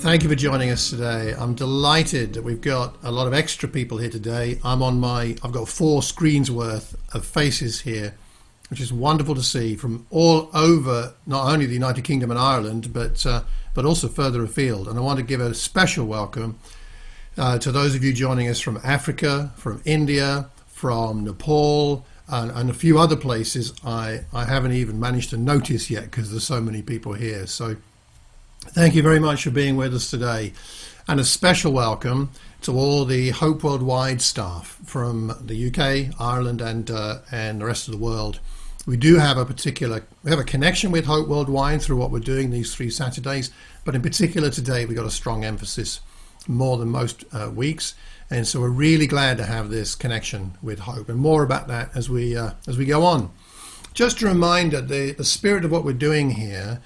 [0.00, 1.34] Thank you for joining us today.
[1.36, 4.58] I'm delighted that we've got a lot of extra people here today.
[4.64, 8.14] I'm on my, I've got four screens worth of faces here,
[8.70, 12.94] which is wonderful to see from all over, not only the United Kingdom and Ireland,
[12.94, 13.42] but uh,
[13.74, 14.88] but also further afield.
[14.88, 16.58] And I want to give a special welcome
[17.36, 22.70] uh, to those of you joining us from Africa, from India, from Nepal, and, and,
[22.70, 26.62] a few other places I, I haven't even managed to notice yet because there's so
[26.62, 27.46] many people here.
[27.46, 27.76] So
[28.60, 30.52] thank you very much for being with us today.
[31.08, 32.30] And a special welcome
[32.62, 37.88] to all the Hope Worldwide staff from the UK, Ireland, and, uh, and the rest
[37.88, 38.38] of the world.
[38.86, 42.20] We do have a particular, we have a connection with Hope Worldwide through what we're
[42.20, 43.50] doing these three Saturdays,
[43.84, 46.00] but in particular today we got a strong emphasis
[46.46, 47.94] more than most uh, weeks.
[48.30, 51.90] And so we're really glad to have this connection with Hope, and more about that
[51.96, 53.30] as we uh, as we go on.
[53.92, 56.80] Just a reminder: the the spirit of what we're doing here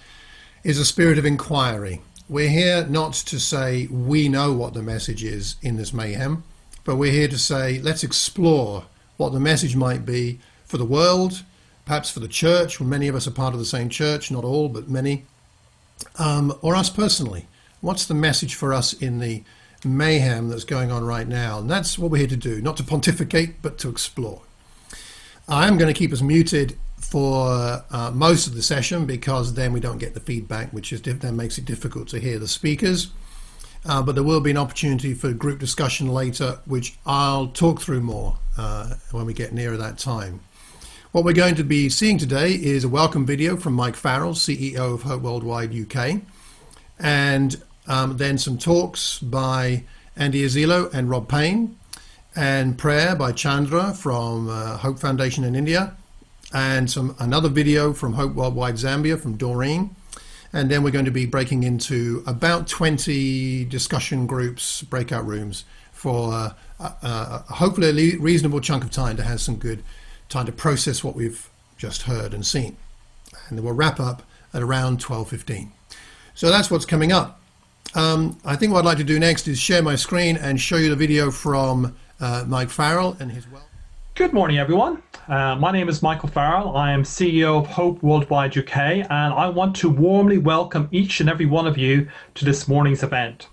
[0.65, 2.01] is a spirit of inquiry.
[2.27, 6.43] We're here not to say we know what the message is in this mayhem,
[6.85, 8.87] but we're here to say let's explore
[9.19, 11.43] what the message might be for the world,
[11.85, 14.43] perhaps for the church, when many of us are part of the same church, not
[14.43, 15.27] all, but many,
[16.19, 17.47] um, or us personally.
[17.83, 19.45] What's the message for us in the
[19.85, 21.59] mayhem that's going on right now?
[21.59, 24.41] And that's what we're here to do, not to pontificate, but to explore.
[25.47, 29.73] I am going to keep us muted for uh, most of the session because then
[29.73, 33.13] we don't get the feedback, which is then makes it difficult to hear the speakers.
[33.87, 38.01] Uh, but there will be an opportunity for group discussion later, which I'll talk through
[38.01, 40.41] more uh, when we get nearer that time.
[41.13, 44.95] What we're going to be seeing today is a welcome video from Mike Farrell, CEO
[44.95, 46.23] of Hope Worldwide UK,
[46.99, 49.85] and um, then some talks by
[50.17, 51.79] Andy Azilo and Rob Payne,
[52.35, 55.97] and prayer by Chandra from uh, Hope Foundation in India,
[56.55, 59.95] and some another video from Hope Worldwide Zambia from Doreen.
[60.53, 66.33] And then we're going to be breaking into about 20 discussion groups, breakout rooms for
[66.33, 69.83] uh, uh, uh hopefully a reasonable chunk of time to have some good
[70.29, 72.77] time to process what we've just heard and seen.
[73.49, 75.71] And we'll wrap up at around 12.15.
[76.35, 77.41] So that's what's coming up.
[77.97, 80.77] Um, I think what I'd like to do next is share my screen and show
[80.77, 83.67] you the video from uh, Mike Farrell and his well.
[84.17, 85.03] Good morning, everyone.
[85.27, 86.77] Uh, my name is Michael Farrell.
[86.77, 91.29] I am CEO of Hope Worldwide UK, and I want to warmly welcome each and
[91.29, 93.49] every one of you to this morning's event.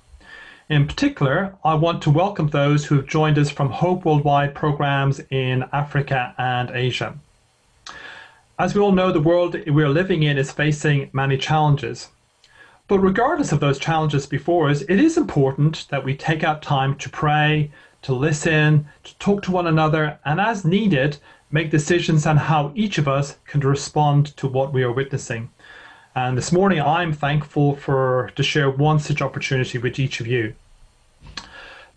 [0.70, 5.20] In particular, I want to welcome those who have joined us from Hope Worldwide programs
[5.32, 7.18] in Africa and Asia.
[8.60, 12.10] As we all know, the world we are living in is facing many challenges.
[12.88, 16.98] But regardless of those challenges before us, it is important that we take out time
[16.98, 21.18] to pray, to listen, to talk to one another, and as needed,
[21.52, 25.50] make decisions on how each of us can respond to what we are witnessing.
[26.16, 30.56] And this morning, I'm thankful for to share one such opportunity with each of you.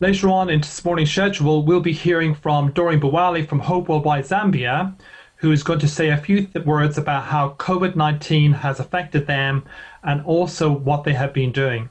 [0.01, 4.25] Later on in this morning's schedule, we'll be hearing from Doreen Bawali from Hope Worldwide
[4.25, 4.95] Zambia,
[5.37, 9.27] who is going to say a few th- words about how COVID 19 has affected
[9.27, 9.65] them
[10.03, 11.89] and also what they have been doing.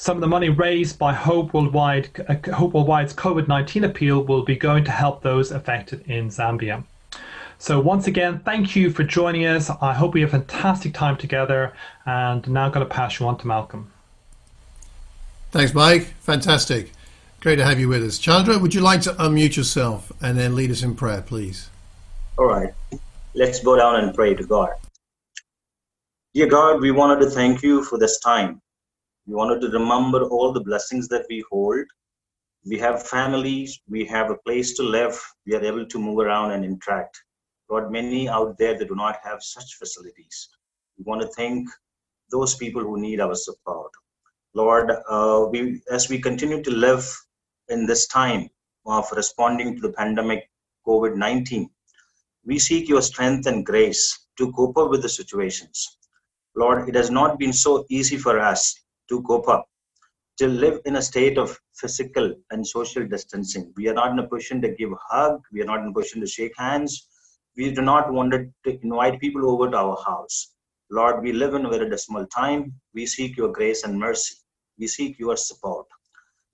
[0.00, 4.42] Some of the money raised by Hope Worldwide, uh, Hope Worldwide's COVID 19 appeal will
[4.42, 6.84] be going to help those affected in Zambia.
[7.58, 9.68] So, once again, thank you for joining us.
[9.68, 11.74] I hope we have a fantastic time together.
[12.06, 13.92] And now I'm going to pass you on to Malcolm.
[15.50, 16.04] Thanks, Mike.
[16.20, 16.92] Fantastic.
[17.40, 18.18] Great to have you with us.
[18.18, 21.68] Chandra, would you like to unmute yourself and then lead us in prayer, please?
[22.38, 22.72] All right.
[23.34, 24.70] Let's go down and pray to God.
[26.32, 28.62] Dear God, we wanted to thank you for this time.
[29.26, 31.84] We wanted to remember all the blessings that we hold.
[32.64, 36.50] We have families, we have a place to live, we are able to move around
[36.50, 37.18] and interact.
[37.70, 40.48] Lord, many out there that do not have such facilities.
[40.98, 41.68] We want to thank
[42.30, 43.92] those people who need our support.
[44.54, 47.08] Lord, uh, we, as we continue to live
[47.68, 48.50] in this time
[48.84, 50.50] of responding to the pandemic
[50.86, 51.70] COVID 19,
[52.44, 55.98] we seek your strength and grace to cope up with the situations.
[56.56, 58.74] Lord, it has not been so easy for us
[59.10, 59.66] to cope up,
[60.38, 63.72] to live in a state of physical and social distancing.
[63.76, 65.42] We are not in a position to give a hug.
[65.52, 67.08] We are not in a position to shake hands.
[67.56, 70.54] We do not want to invite people over to our house.
[70.90, 72.72] Lord, we live in a very dismal time.
[72.94, 74.36] We seek your grace and mercy.
[74.78, 75.86] We seek your support.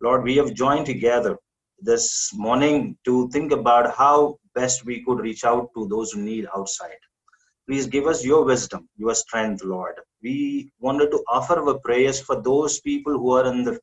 [0.03, 1.39] Lord, we have joined together
[1.79, 6.47] this morning to think about how best we could reach out to those who need
[6.57, 6.99] outside.
[7.69, 9.95] Please give us your wisdom, your strength, Lord.
[10.23, 13.81] We wanted to offer our prayers for those people who are in the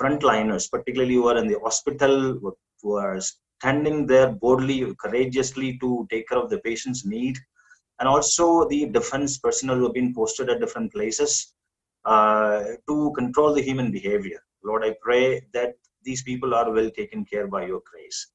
[0.00, 2.38] frontliners, particularly who are in the hospital,
[2.82, 3.20] who are
[3.60, 7.38] standing there boldly, courageously to take care of the patient's need,
[8.00, 11.54] and also the defense personnel who have been posted at different places.
[12.04, 14.40] uh, to control the human behavior.
[14.64, 15.74] Lord, I pray that
[16.04, 18.28] these people are well taken care by your grace.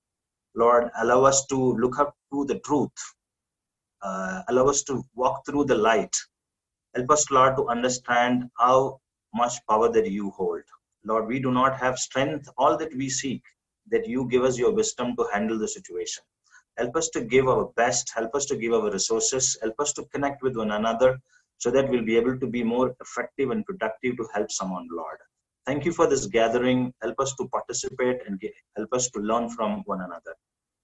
[0.56, 2.92] Lord, allow us to look up to the truth.
[4.02, 6.16] Uh, allow us to walk through the light.
[6.96, 9.00] Help us, Lord, to understand how
[9.34, 10.62] much power that you hold.
[11.04, 13.42] Lord, we do not have strength, all that we seek,
[13.92, 16.24] that you give us your wisdom to handle the situation.
[16.78, 20.06] Help us to give our best, help us to give our resources, help us to
[20.14, 21.20] connect with one another
[21.58, 25.18] so that we'll be able to be more effective and productive to help someone, Lord.
[25.66, 26.94] Thank you for this gathering.
[27.02, 30.36] Help us to participate and get, help us to learn from one another.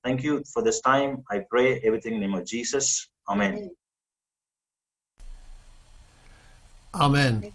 [0.04, 1.24] Thank you for this time.
[1.30, 3.10] I pray everything in the name of Jesus.
[3.28, 3.56] Amen.
[3.56, 3.79] Amen.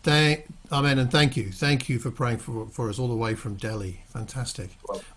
[0.03, 1.51] Thank, amen, and thank you.
[1.51, 4.01] Thank you for praying for, for us all the way from Delhi.
[4.09, 4.71] Fantastic.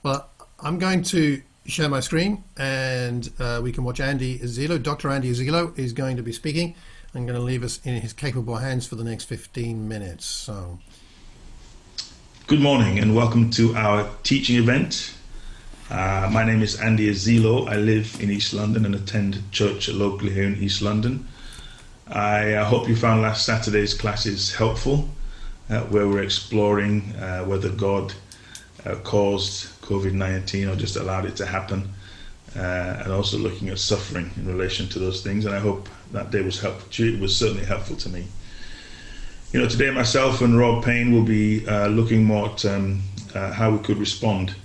[0.04, 0.30] Well,
[0.60, 4.82] I'm going to share my screen and uh, we can watch Andy Azilo.
[4.82, 5.10] Dr.
[5.10, 6.76] Andy Azilo is going to be speaking.
[7.14, 10.26] I'm going to leave us in his capable hands for the next 15 minutes.
[10.26, 10.80] So,
[12.48, 15.14] Good morning and welcome to our teaching event.
[15.90, 17.68] Uh, my name is Andy Azilo.
[17.68, 21.28] I live in East London and attend church locally here in East London.
[22.10, 25.10] I uh, hope you found last Saturday's classes helpful,
[25.70, 28.14] uh, where we're exploring uh, whether God
[28.86, 31.90] uh, caused COVID 19 or just allowed it to happen,
[32.56, 35.46] uh, and also looking at suffering in relation to those things.
[35.46, 37.18] And I hope that day was helpful to you.
[37.18, 38.26] It was certainly helpful to me.
[39.52, 43.02] You know, today myself and Rob Payne will be uh, looking more at um,
[43.34, 44.56] how we could respond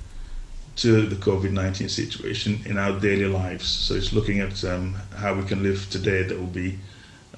[0.77, 3.67] to the COVID 19 situation in our daily lives.
[3.67, 6.79] So it's looking at um, how we can live today that will be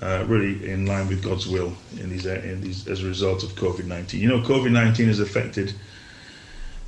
[0.04, 3.50] uh, really in line with God's will in these, in these as a result of
[3.52, 4.20] COVID 19.
[4.20, 5.72] You know, COVID 19 has affected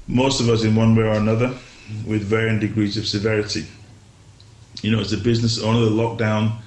[0.06, 1.54] most of us in one way or another
[2.06, 3.66] with varying degrees of severity.
[4.82, 6.58] You know, as a business owner, the lockdown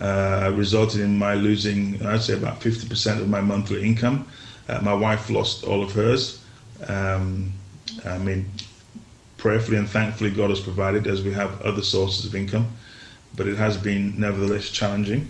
[0.00, 4.26] uh, resulted in my losing, I'd say, about 50% of my monthly income.
[4.68, 6.44] Uh, my wife lost all of hers.
[6.88, 7.52] Um,
[8.04, 8.50] I mean,
[9.36, 12.72] prayerfully and thankfully, God has provided as we have other sources of income,
[13.36, 15.28] but it has been nevertheless challenging.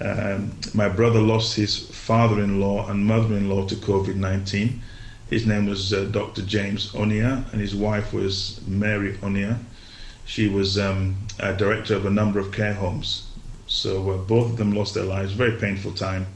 [0.00, 4.80] Um, my brother lost his father in law and mother in law to COVID 19.
[5.28, 6.42] His name was uh, Dr.
[6.42, 9.58] James Onia, and his wife was Mary Onia.
[10.24, 13.30] She was um, a director of a number of care homes.
[13.66, 15.32] So uh, both of them lost their lives.
[15.32, 16.26] Very painful time.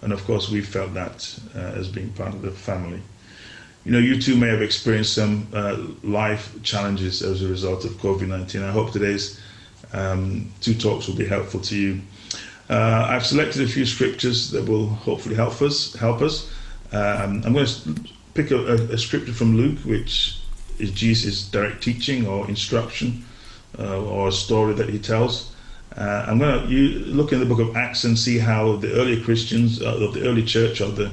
[0.00, 3.02] And of course, we felt that uh, as being part of the family.
[3.84, 7.92] You know, you too may have experienced some uh, life challenges as a result of
[7.92, 8.62] COVID 19.
[8.62, 9.40] I hope today's
[9.92, 12.00] um, two talks will be helpful to you.
[12.68, 15.94] Uh, I've selected a few scriptures that will hopefully help us.
[15.94, 16.50] Help us.
[16.92, 17.94] Um, I'm going to
[18.34, 20.38] pick a, a, a, scripture from Luke, which
[20.78, 23.24] is Jesus' direct teaching or instruction
[23.78, 25.54] uh, or a story that he tells.
[25.96, 26.74] Uh, I'm going to
[27.06, 30.42] look in the book of Acts and see how the early Christians, uh, the early
[30.42, 31.12] church, or the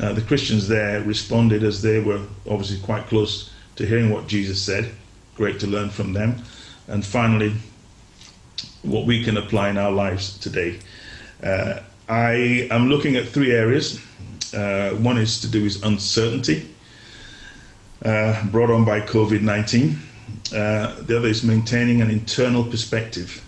[0.00, 4.60] uh, the Christians there responded as they were obviously quite close to hearing what Jesus
[4.60, 4.90] said.
[5.36, 6.42] Great to learn from them.
[6.88, 7.54] And finally,
[8.86, 10.78] what we can apply in our lives today.
[11.42, 14.00] Uh, I am looking at three areas.
[14.54, 16.68] Uh, one is to do with uncertainty
[18.04, 19.98] uh, brought on by COVID 19.
[20.54, 23.44] Uh, the other is maintaining an internal perspective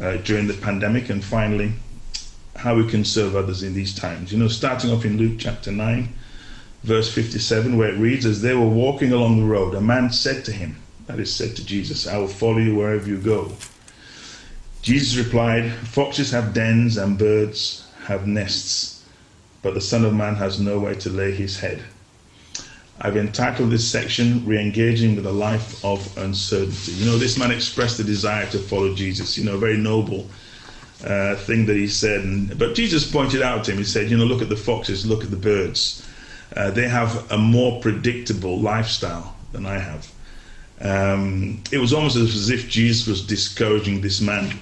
[0.00, 1.10] uh, during the pandemic.
[1.10, 1.72] And finally,
[2.56, 4.32] how we can serve others in these times.
[4.32, 6.08] You know, starting off in Luke chapter 9,
[6.82, 10.44] verse 57, where it reads, As they were walking along the road, a man said
[10.46, 13.52] to him, that is, said to Jesus, I will follow you wherever you go.
[14.84, 19.02] Jesus replied, Foxes have dens and birds have nests,
[19.62, 21.82] but the Son of Man has nowhere to lay his head.
[23.00, 26.92] I've entitled this section Re engaging with a Life of Uncertainty.
[26.92, 30.28] You know, this man expressed the desire to follow Jesus, you know, a very noble
[31.02, 32.20] uh, thing that he said.
[32.20, 35.06] And, but Jesus pointed out to him, he said, You know, look at the foxes,
[35.06, 36.06] look at the birds.
[36.54, 40.12] Uh, they have a more predictable lifestyle than I have.
[40.82, 44.52] Um, it was almost as if Jesus was discouraging this man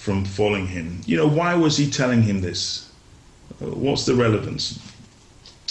[0.00, 1.02] from following him.
[1.04, 2.90] You know, why was he telling him this?
[3.58, 4.80] What's the relevance?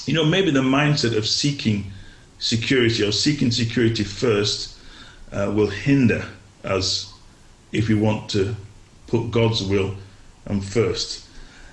[0.05, 1.91] You know, maybe the mindset of seeking
[2.37, 4.77] security or seeking security first
[5.31, 6.23] uh, will hinder
[6.63, 7.11] us
[7.71, 8.55] if we want to
[9.07, 9.95] put God's will
[10.45, 11.25] um, first.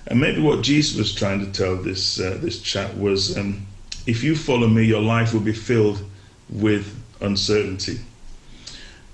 [0.07, 3.67] And maybe what Jesus was trying to tell this uh, this chap was, um,
[4.07, 6.03] if you follow me, your life will be filled
[6.49, 7.99] with uncertainty.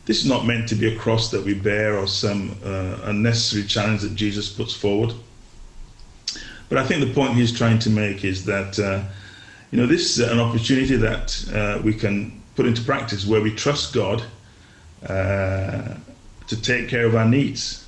[0.05, 3.63] This is not meant to be a cross that we bear or some uh, unnecessary
[3.63, 5.13] challenge that Jesus puts forward.
[6.67, 9.03] But I think the point he's trying to make is that, uh,
[9.71, 13.55] you know, this is an opportunity that uh, we can put into practice where we
[13.55, 14.23] trust God
[15.07, 15.95] uh,
[16.47, 17.87] to take care of our needs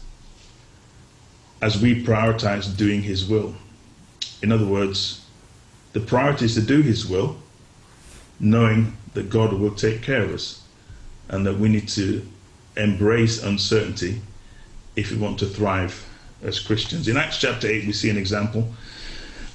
[1.62, 3.55] as we prioritize doing His will.
[4.41, 5.25] In other words,
[5.91, 7.38] the priority is to do His will,
[8.39, 10.64] knowing that God will take care of us
[11.29, 12.25] and that we need to
[12.77, 14.22] embrace uncertainty
[14.96, 16.05] if we want to thrive
[16.44, 17.08] as Christians.
[17.08, 18.74] In Acts chapter 8, we see an example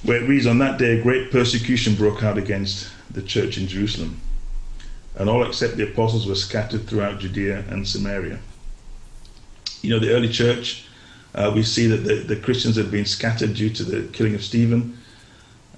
[0.03, 3.67] where it reads On that day, a great persecution broke out against the church in
[3.67, 4.19] Jerusalem,
[5.15, 8.39] and all except the apostles were scattered throughout Judea and Samaria.
[9.81, 10.85] You know, the early church,
[11.35, 14.43] uh, we see that the, the Christians had been scattered due to the killing of
[14.43, 14.97] Stephen,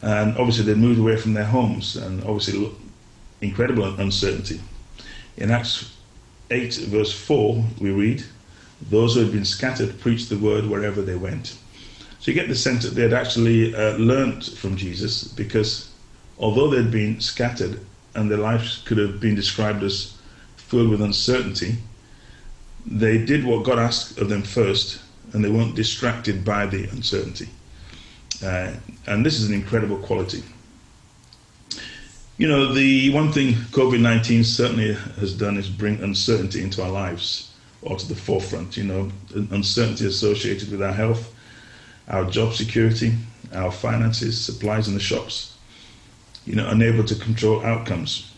[0.01, 2.69] and obviously they moved away from their homes, and obviously
[3.41, 4.59] incredible uncertainty.
[5.37, 5.95] In Acts
[6.51, 8.23] 8, verse 4, we read,
[8.89, 11.57] Those who had been scattered preached the word wherever they went.
[12.19, 15.91] So you get the sense that they had actually uh, learnt from Jesus because
[16.39, 17.81] although they'd been scattered
[18.15, 20.15] and their lives could have been described as
[20.55, 21.75] filled with uncertainty,
[22.85, 25.01] they did what God asked of them first
[25.33, 27.49] and they weren't distracted by the uncertainty.
[28.43, 28.73] Uh,
[29.07, 30.43] and this is an incredible quality.
[32.37, 36.89] You know, the one thing COVID 19 certainly has done is bring uncertainty into our
[36.89, 37.51] lives
[37.83, 38.75] or to the forefront.
[38.75, 39.11] You know,
[39.51, 41.33] uncertainty associated with our health,
[42.07, 43.13] our job security,
[43.53, 45.55] our finances, supplies in the shops,
[46.45, 48.31] you know, unable to control outcomes,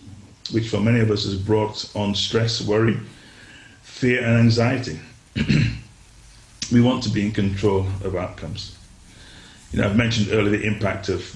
[0.52, 3.00] which for many of us has brought on stress, worry,
[3.82, 5.00] fear, and anxiety.
[6.72, 8.78] we want to be in control of outcomes.
[9.72, 11.36] You know, I've mentioned earlier the impact of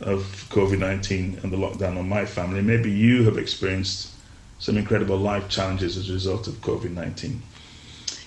[0.00, 2.62] of COVID 19 and the lockdown on my family.
[2.62, 4.10] Maybe you have experienced
[4.58, 7.42] some incredible life challenges as a result of COVID 19.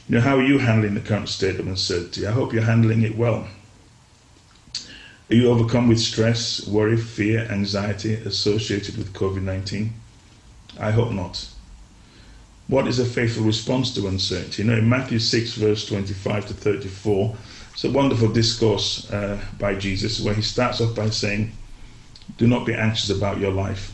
[0.10, 2.28] You know, how are you handling the current state of uncertainty?
[2.28, 3.48] I hope you're handling it well.
[5.30, 9.94] Are you overcome with stress, worry, fear, anxiety associated with COVID 19?
[10.80, 11.48] I hope not.
[12.68, 14.64] What is a faithful response to uncertainty?
[14.64, 17.36] You know, in Matthew 6, verse 25 to 34,
[17.74, 21.52] it's a wonderful discourse uh, by Jesus where he starts off by saying,
[22.38, 23.94] Do not be anxious about your life.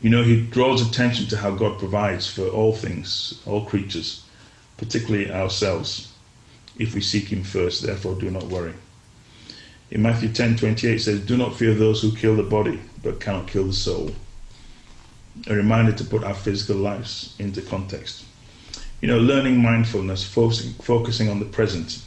[0.00, 4.24] You know, he draws attention to how God provides for all things, all creatures,
[4.76, 6.12] particularly ourselves,
[6.78, 7.82] if we seek him first.
[7.82, 8.74] Therefore, do not worry.
[9.90, 13.48] In Matthew 10 28 says, Do not fear those who kill the body, but cannot
[13.48, 14.10] kill the soul.
[15.46, 18.24] A reminder to put our physical lives into context.
[19.00, 22.04] You know, learning mindfulness, focusing, focusing on the present,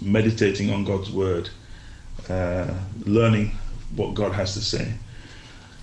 [0.00, 1.50] meditating on God's word,
[2.28, 2.72] uh,
[3.04, 3.52] learning
[3.94, 4.94] what God has to say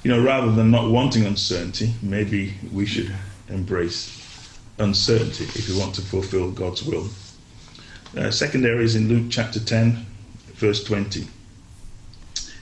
[0.04, 3.14] you know, rather than not wanting uncertainty, maybe we should
[3.50, 4.18] embrace
[4.80, 7.08] uncertainty if we want to fulfill God's will.
[8.18, 10.06] Uh, area is in Luke chapter 10,
[10.56, 11.22] verse 20.
[11.22, 11.28] It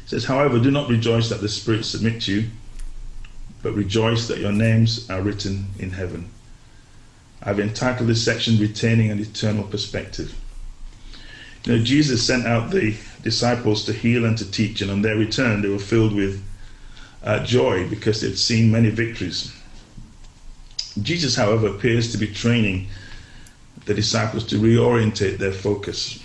[0.06, 2.50] says, However, do not rejoice that the Spirit submit you,
[3.64, 6.30] but rejoice that your names are written in heaven.
[7.42, 10.36] I've entitled this section Retaining an Eternal Perspective.
[11.78, 15.70] Jesus sent out the disciples to heal and to teach, and on their return, they
[15.70, 16.44] were filled with
[17.24, 19.54] uh, joy because they'd seen many victories.
[21.02, 22.88] Jesus, however, appears to be training
[23.86, 26.24] the disciples to reorientate their focus.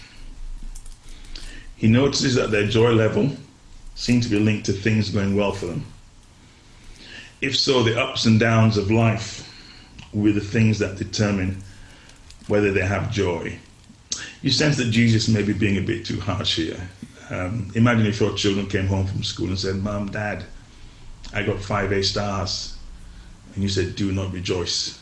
[1.77, 3.31] He notices that their joy level
[3.95, 5.85] seems to be linked to things going well for them.
[7.41, 9.51] If so, the ups and downs of life
[10.13, 11.63] were the things that determine
[12.47, 13.59] whether they have joy.
[14.45, 16.79] You sense that Jesus may be being a bit too harsh here.
[17.31, 20.45] Um, imagine if your children came home from school and said, Mom, Dad,
[21.33, 22.77] I got five A stars.
[23.55, 25.01] And you said, Do not rejoice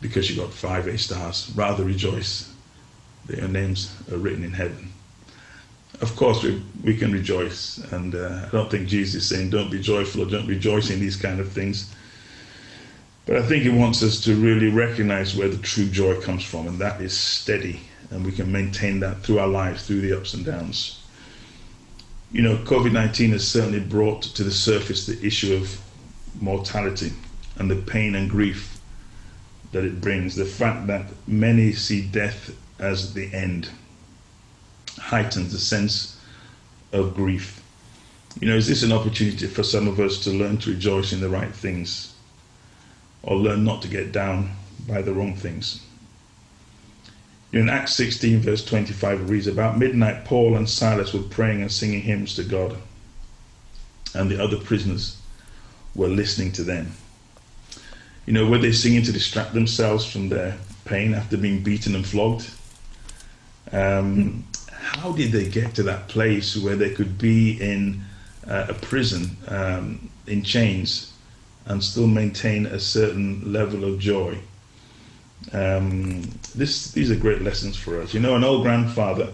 [0.00, 1.52] because you got five A stars.
[1.54, 2.52] Rather rejoice
[3.26, 4.92] that your names are written in heaven.
[6.00, 7.78] Of course, we, we can rejoice.
[7.92, 10.98] And uh, I don't think Jesus is saying, Don't be joyful or don't rejoice in
[10.98, 11.94] these kind of things.
[13.26, 16.66] But I think it wants us to really recognize where the true joy comes from,
[16.66, 17.80] and that is steady.
[18.10, 21.00] And we can maintain that through our lives, through the ups and downs
[22.32, 25.80] you know, COVID 19 has certainly brought to the surface the issue of
[26.40, 27.12] mortality
[27.56, 28.80] and the pain and grief
[29.72, 30.36] that it brings.
[30.36, 33.70] The fact that many see death as the end
[34.98, 36.20] heightens the sense
[36.92, 37.62] of grief.
[38.40, 41.20] You know, is this an opportunity for some of us to learn to rejoice in
[41.20, 42.09] the right things
[43.22, 44.50] or learn not to get down
[44.88, 45.84] by the wrong things?
[47.52, 51.72] In Acts 16, verse 25, it reads About midnight, Paul and Silas were praying and
[51.72, 52.76] singing hymns to God,
[54.14, 55.20] and the other prisoners
[55.94, 56.92] were listening to them.
[58.26, 62.06] You know, were they singing to distract themselves from their pain after being beaten and
[62.06, 62.48] flogged?
[63.72, 68.02] Um, how did they get to that place where they could be in
[68.46, 71.12] uh, a prison um, in chains
[71.66, 74.38] and still maintain a certain level of joy?
[75.52, 76.22] Um,
[76.54, 78.12] this, these are great lessons for us.
[78.12, 79.32] You know, an old grandfather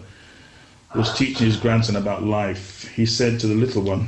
[0.95, 4.05] was teaching his grandson about life, he said to the little one,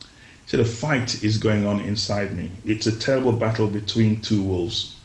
[0.00, 0.06] he
[0.46, 2.50] said, A fight is going on inside me.
[2.64, 4.96] It's a terrible battle between two wolves.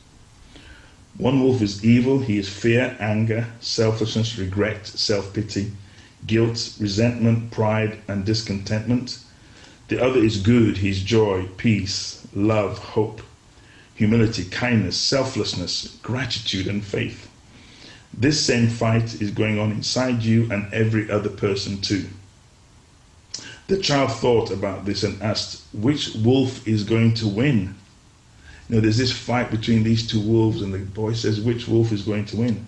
[1.18, 5.72] One wolf is evil, he is fear, anger, selfishness, regret, self pity,
[6.26, 9.20] guilt, resentment, pride, and discontentment.
[9.90, 13.22] The other is good, he's joy, peace, love, hope,
[13.96, 17.29] humility, kindness, selflessness, gratitude, and faith.
[18.13, 22.07] This same fight is going on inside you and every other person too.
[23.67, 27.75] The child thought about this and asked, which wolf is going to win?
[28.69, 31.91] You know, there's this fight between these two wolves, and the boy says, which wolf
[31.91, 32.65] is going to win?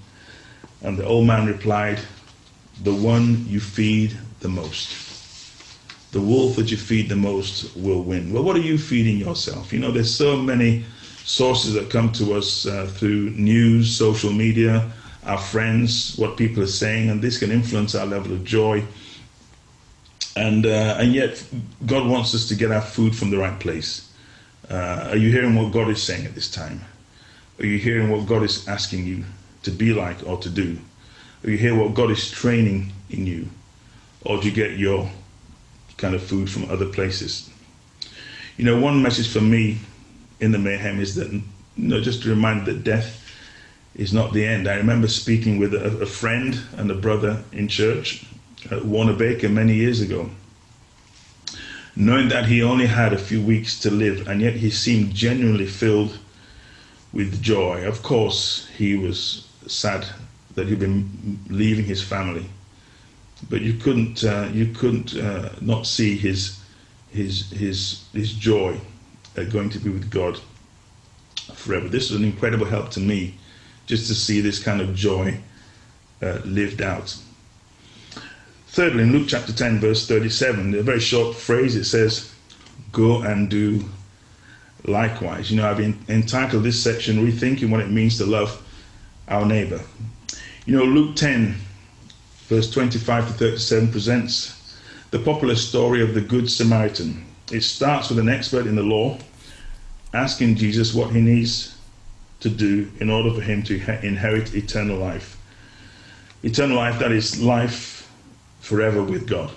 [0.82, 2.00] And the old man replied,
[2.84, 5.09] the one you feed the most.
[6.12, 8.34] The wolf that you feed the most will win.
[8.34, 9.72] Well, what are you feeding yourself?
[9.72, 10.84] You know, there's so many
[11.24, 14.92] sources that come to us uh, through news, social media,
[15.26, 18.84] our friends, what people are saying, and this can influence our level of joy.
[20.36, 21.44] And uh, and yet,
[21.86, 24.12] God wants us to get our food from the right place.
[24.70, 26.82] Uh, are you hearing what God is saying at this time?
[27.60, 29.26] Are you hearing what God is asking you
[29.64, 30.78] to be like or to do?
[31.44, 33.50] Are you hear what God is training in you?
[34.26, 35.10] Or do you get your
[36.00, 37.50] kind of food from other places?
[38.58, 39.78] You know, one message for me
[40.40, 41.44] in the mayhem is that, you
[41.78, 43.16] know, just a reminder that death
[43.96, 44.68] is not the end.
[44.68, 48.26] I remember speaking with a, a friend and a brother in church
[48.72, 50.30] at Warner Baker many years ago,
[51.96, 55.68] knowing that he only had a few weeks to live, and yet he seemed genuinely
[55.68, 56.18] filled
[57.14, 57.86] with joy.
[57.86, 60.06] Of course, he was sad
[60.56, 62.46] that he'd been leaving his family,
[63.50, 66.60] but you couldn't uh, you couldn't uh, not see his
[67.10, 68.80] his his his joy
[69.38, 70.40] uh, going to be with God
[71.54, 71.88] forever.
[71.88, 73.36] This was an incredible help to me
[73.88, 75.40] just to see this kind of joy
[76.22, 77.18] uh, lived out.
[78.68, 82.32] Thirdly, in Luke chapter 10, verse 37, a very short phrase, it says,
[82.92, 83.84] Go and do
[84.86, 85.50] likewise.
[85.50, 88.62] You know, I've been entitled this section, Rethinking What It Means to Love
[89.28, 89.82] Our Neighbor.
[90.68, 91.56] You know, Luke 10,
[92.50, 94.76] verse 25 to 37 presents
[95.12, 97.24] the popular story of the Good Samaritan.
[97.52, 99.20] It starts with an expert in the law
[100.16, 101.78] asking Jesus what he needs
[102.40, 105.38] to do in order for him to inherit eternal life.
[106.42, 108.12] Eternal life, that is life
[108.62, 109.52] forever with God.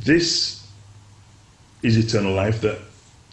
[0.00, 0.66] This
[1.84, 2.80] is eternal life, that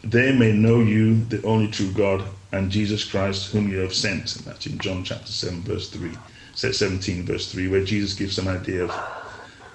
[0.03, 2.23] they may know you, the only true God,
[2.55, 4.35] and Jesus Christ, whom you have sent.
[4.35, 6.11] And that's in John chapter 7, verse 3,
[6.53, 8.91] 17, verse 3, where Jesus gives an idea of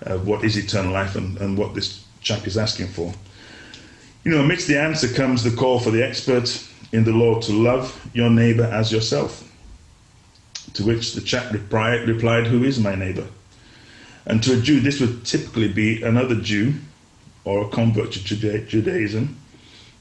[0.07, 3.13] uh, what is eternal life and, and what this chap is asking for.
[4.25, 7.53] You know, amidst the answer comes the call for the expert in the law to
[7.53, 9.47] love your neighbor as yourself.
[10.75, 13.27] To which the chap replied, replied, Who is my neighbor?
[14.27, 16.75] And to a Jew, this would typically be another Jew
[17.45, 19.37] or a convert to Judaism.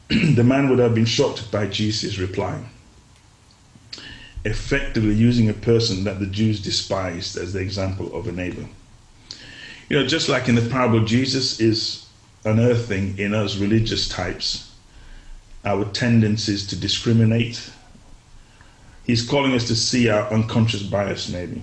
[0.35, 2.63] the man would have been shocked by Jesus' reply,
[4.43, 8.65] effectively using a person that the Jews despised as the example of a neighbor.
[9.87, 12.07] You know, just like in the parable, Jesus is
[12.43, 14.69] unearthing in us religious types
[15.65, 17.69] our tendencies to discriminate.
[19.05, 21.61] He's calling us to see our unconscious bias, maybe.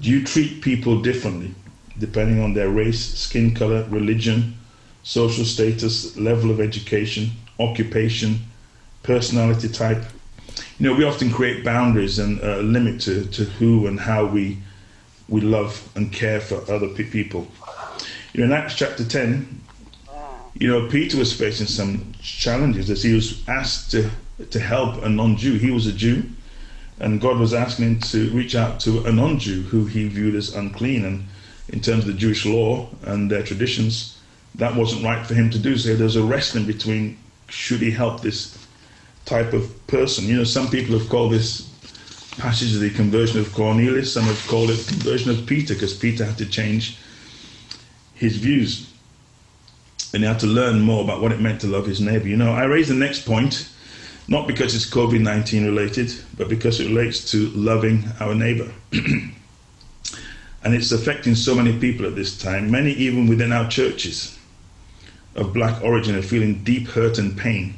[0.00, 1.54] Do you treat people differently
[1.98, 4.58] depending on their race, skin color, religion,
[5.02, 8.40] social status, level of education, occupation,
[9.02, 10.04] personality type?
[10.78, 14.58] You know, we often create boundaries and a limit to, to who and how we,
[15.28, 17.46] we love and care for other people.
[18.32, 19.60] You know, in Acts chapter 10,
[20.54, 24.10] you know, Peter was facing some challenges as he was asked to,
[24.50, 25.54] to help a non Jew.
[25.54, 26.24] He was a Jew,
[27.00, 30.34] and God was asking him to reach out to a non Jew who he viewed
[30.34, 31.04] as unclean.
[31.04, 31.26] And
[31.68, 34.18] in terms of the Jewish law and their traditions,
[34.56, 35.76] that wasn't right for him to do.
[35.76, 38.58] So there's a wrestling between should he help this
[39.24, 40.26] type of person.
[40.26, 41.68] You know, some people have called this
[42.38, 46.38] passage the conversion of Cornelius, some have called it conversion of Peter because Peter had
[46.38, 46.96] to change
[48.14, 48.90] his views
[50.14, 52.28] and he had to learn more about what it meant to love his neighbor.
[52.28, 53.68] You know, I raise the next point,
[54.28, 58.70] not because it's COVID 19 related, but because it relates to loving our neighbor.
[58.92, 59.32] and
[60.74, 64.38] it's affecting so many people at this time, many even within our churches
[65.34, 67.74] of black origin are feeling deep hurt and pain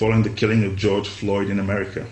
[0.00, 2.06] following the killing of George Floyd in America.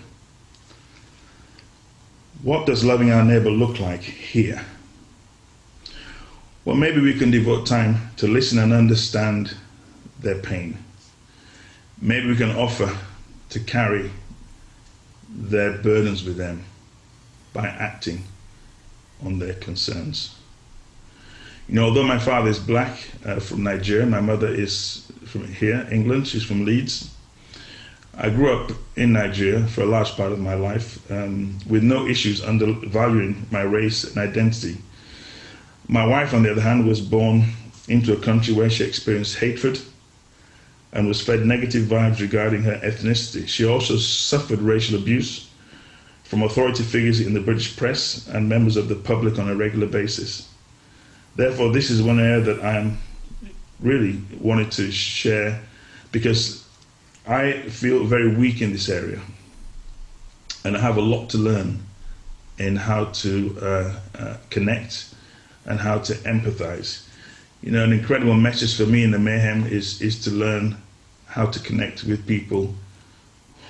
[2.43, 4.63] What does loving our neighbor look like here?
[6.65, 9.55] Well, maybe we can devote time to listen and understand
[10.19, 10.77] their pain.
[11.99, 12.95] Maybe we can offer
[13.49, 14.11] to carry
[15.27, 16.63] their burdens with them
[17.53, 18.23] by acting
[19.25, 20.38] on their concerns.
[21.69, 25.87] You know, although my father is black uh, from Nigeria, my mother is from here,
[25.91, 26.27] England.
[26.27, 27.13] She's from Leeds.
[28.17, 32.07] I grew up in Nigeria for a large part of my life um, with no
[32.07, 34.77] issues undervaluing my race and identity.
[35.87, 37.45] My wife, on the other hand, was born
[37.87, 39.79] into a country where she experienced hatred
[40.91, 43.47] and was fed negative vibes regarding her ethnicity.
[43.47, 45.51] She also suffered racial abuse
[46.23, 49.85] from authority figures in the British press and members of the public on a regular
[49.85, 50.49] basis.
[51.39, 52.97] Therefore, this is one area that I am
[53.79, 55.61] really wanted to share
[56.11, 56.67] because
[57.25, 59.21] I feel very weak in this area
[60.65, 61.79] and I have a lot to learn
[62.57, 65.15] in how to uh, uh, connect
[65.65, 67.07] and how to empathize
[67.61, 70.75] you know, an incredible message for me in the mayhem is is to learn
[71.25, 72.75] how to connect with people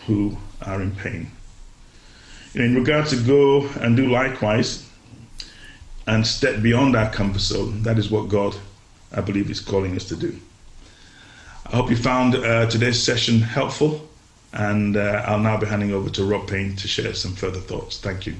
[0.07, 1.29] who are in pain.
[2.55, 4.88] In regard to go and do likewise
[6.09, 8.55] and step beyond our comfort zone, that is what God,
[9.11, 10.35] I believe, is calling us to do.
[11.67, 14.09] I hope you found uh, today's session helpful,
[14.53, 17.99] and uh, I'll now be handing over to Rob Payne to share some further thoughts.
[17.99, 18.33] Thank you.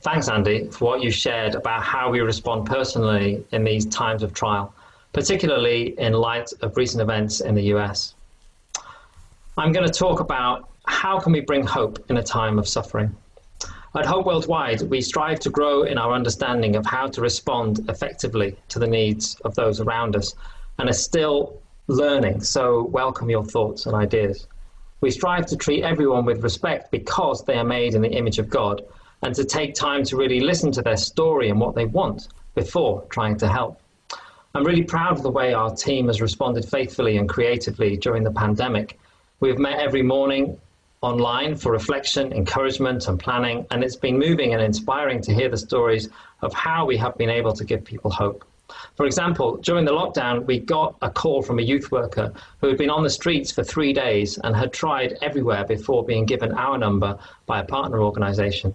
[0.00, 4.34] Thanks, Andy, for what you shared about how we respond personally in these times of
[4.34, 4.74] trial,
[5.12, 8.14] particularly in light of recent events in the US.
[9.56, 13.14] I'm going to talk about how can we bring hope in a time of suffering.
[13.92, 18.56] At Hope Worldwide, we strive to grow in our understanding of how to respond effectively
[18.68, 20.32] to the needs of those around us
[20.78, 24.46] and are still learning, so welcome your thoughts and ideas.
[25.00, 28.48] We strive to treat everyone with respect because they are made in the image of
[28.48, 28.84] God
[29.22, 33.04] and to take time to really listen to their story and what they want before
[33.10, 33.80] trying to help.
[34.54, 38.30] I'm really proud of the way our team has responded faithfully and creatively during the
[38.30, 39.00] pandemic.
[39.40, 40.60] We have met every morning
[41.02, 45.56] online for reflection, encouragement, and planning, and it's been moving and inspiring to hear the
[45.56, 46.10] stories
[46.42, 48.44] of how we have been able to give people hope.
[48.96, 52.76] For example, during the lockdown, we got a call from a youth worker who had
[52.76, 56.76] been on the streets for three days and had tried everywhere before being given our
[56.76, 58.74] number by a partner organization.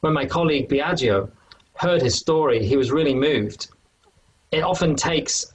[0.00, 1.30] When my colleague Biagio
[1.74, 3.68] heard his story, he was really moved.
[4.50, 5.52] It often takes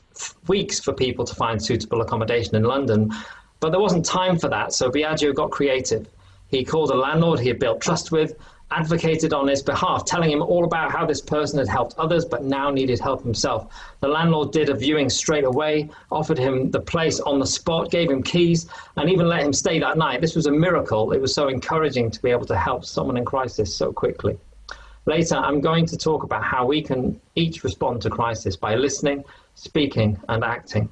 [0.48, 3.12] weeks for people to find suitable accommodation in London,
[3.62, 6.10] but there wasn't time for that, so Biagio got creative.
[6.50, 8.36] He called a landlord he had built trust with,
[8.72, 12.44] advocated on his behalf, telling him all about how this person had helped others but
[12.44, 13.72] now needed help himself.
[14.00, 18.10] The landlord did a viewing straight away, offered him the place on the spot, gave
[18.10, 20.22] him keys, and even let him stay that night.
[20.22, 21.12] This was a miracle.
[21.12, 24.38] It was so encouraging to be able to help someone in crisis so quickly.
[25.06, 29.24] Later, I'm going to talk about how we can each respond to crisis by listening,
[29.56, 30.90] speaking, and acting.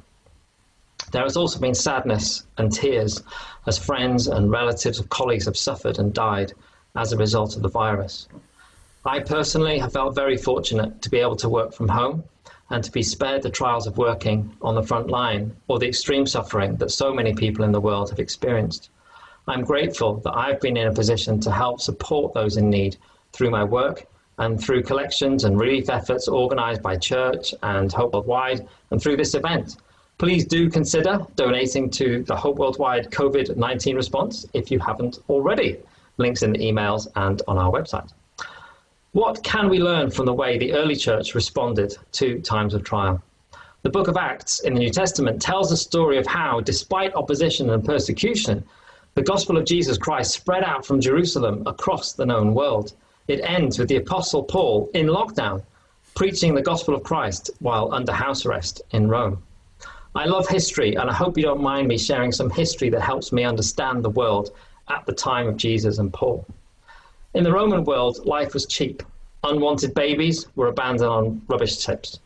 [1.11, 3.23] There has also been sadness and tears
[3.65, 6.53] as friends and relatives of colleagues have suffered and died
[6.95, 8.27] as a result of the virus.
[9.05, 12.23] I personally have felt very fortunate to be able to work from home
[12.69, 16.27] and to be spared the trials of working on the front line or the extreme
[16.27, 18.89] suffering that so many people in the world have experienced.
[19.47, 22.97] I'm grateful that I've been in a position to help support those in need
[23.33, 24.05] through my work
[24.37, 29.33] and through collections and relief efforts organised by Church and Hope Worldwide and through this
[29.33, 29.77] event.
[30.19, 35.77] Please do consider donating to the Hope Worldwide COVID 19 response if you haven't already.
[36.17, 38.11] Links in the emails and on our website.
[39.13, 43.23] What can we learn from the way the early church responded to times of trial?
[43.83, 47.69] The book of Acts in the New Testament tells a story of how, despite opposition
[47.69, 48.65] and persecution,
[49.15, 52.91] the gospel of Jesus Christ spread out from Jerusalem across the known world.
[53.29, 55.63] It ends with the Apostle Paul in lockdown,
[56.13, 59.41] preaching the gospel of Christ while under house arrest in Rome.
[60.15, 63.31] I love history, and I hope you don't mind me sharing some history that helps
[63.31, 64.51] me understand the world
[64.89, 66.47] at the time of Jesus and Paul.
[67.35, 69.03] In the Roman world, life was cheap.
[69.43, 72.19] Unwanted babies were abandoned on rubbish tips.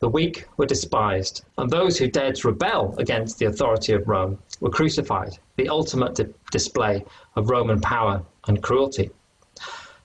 [0.00, 4.38] The weak were despised, and those who dared to rebel against the authority of Rome
[4.60, 7.04] were crucified, the ultimate di- display
[7.36, 9.10] of Roman power and cruelty.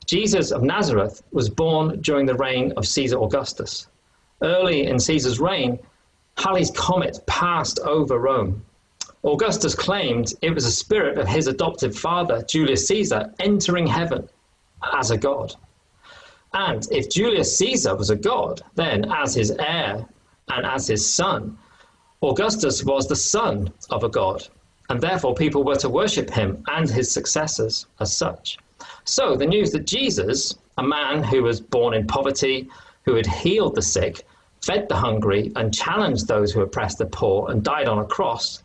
[0.06, 3.88] Jesus of Nazareth was born during the reign of Caesar Augustus.
[4.42, 5.80] Early in Caesar's reign,
[6.40, 8.64] Halley's Comet passed over Rome.
[9.26, 14.30] Augustus claimed it was a spirit of his adoptive father, Julius Caesar, entering heaven
[14.94, 15.54] as a god.
[16.54, 20.08] And if Julius Caesar was a god, then as his heir
[20.48, 21.58] and as his son,
[22.24, 24.48] Augustus was the son of a god,
[24.90, 28.58] and therefore people were to worship him and his successors as such.
[29.04, 32.70] So the news that Jesus, a man who was born in poverty,
[33.04, 34.26] who had healed the sick,
[34.62, 38.64] fed the hungry, and challenged those who oppressed the poor, and died on a cross,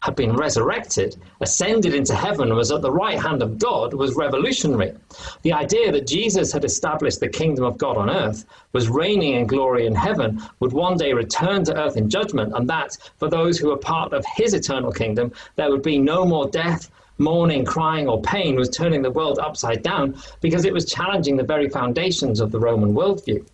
[0.00, 4.92] had been resurrected, ascended into heaven, was at the right hand of God was revolutionary.
[5.42, 9.46] The idea that Jesus had established the kingdom of God on earth, was reigning in
[9.46, 13.58] glory in heaven, would one day return to earth in judgment, and that for those
[13.58, 18.08] who were part of his eternal kingdom, there would be no more death, mourning, crying,
[18.08, 22.40] or pain, was turning the world upside down because it was challenging the very foundations
[22.40, 23.44] of the Roman worldview.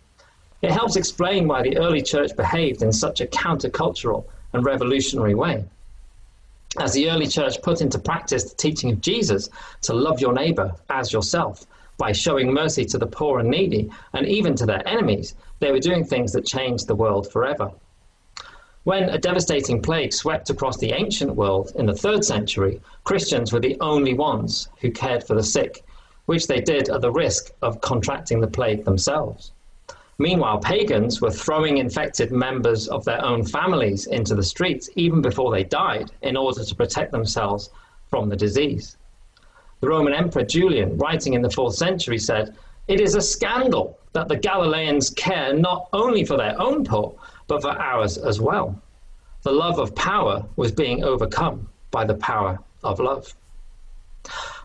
[0.63, 5.65] It helps explain why the early church behaved in such a countercultural and revolutionary way
[6.79, 9.49] as the early church put into practice the teaching of Jesus
[9.81, 11.65] to love your neighbor as yourself
[11.97, 15.79] by showing mercy to the poor and needy and even to their enemies, they were
[15.79, 17.71] doing things that changed the world forever.
[18.85, 23.59] When a devastating plague swept across the ancient world in the third century, Christians were
[23.59, 25.85] the only ones who cared for the sick,
[26.25, 29.51] which they did at the risk of contracting the plague themselves.
[30.19, 35.51] Meanwhile, pagans were throwing infected members of their own families into the streets even before
[35.51, 37.71] they died in order to protect themselves
[38.09, 38.97] from the disease.
[39.79, 42.55] The Roman Emperor Julian, writing in the fourth century, said,
[42.87, 47.15] It is a scandal that the Galileans care not only for their own poor,
[47.47, 48.79] but for ours as well.
[49.41, 53.33] The love of power was being overcome by the power of love.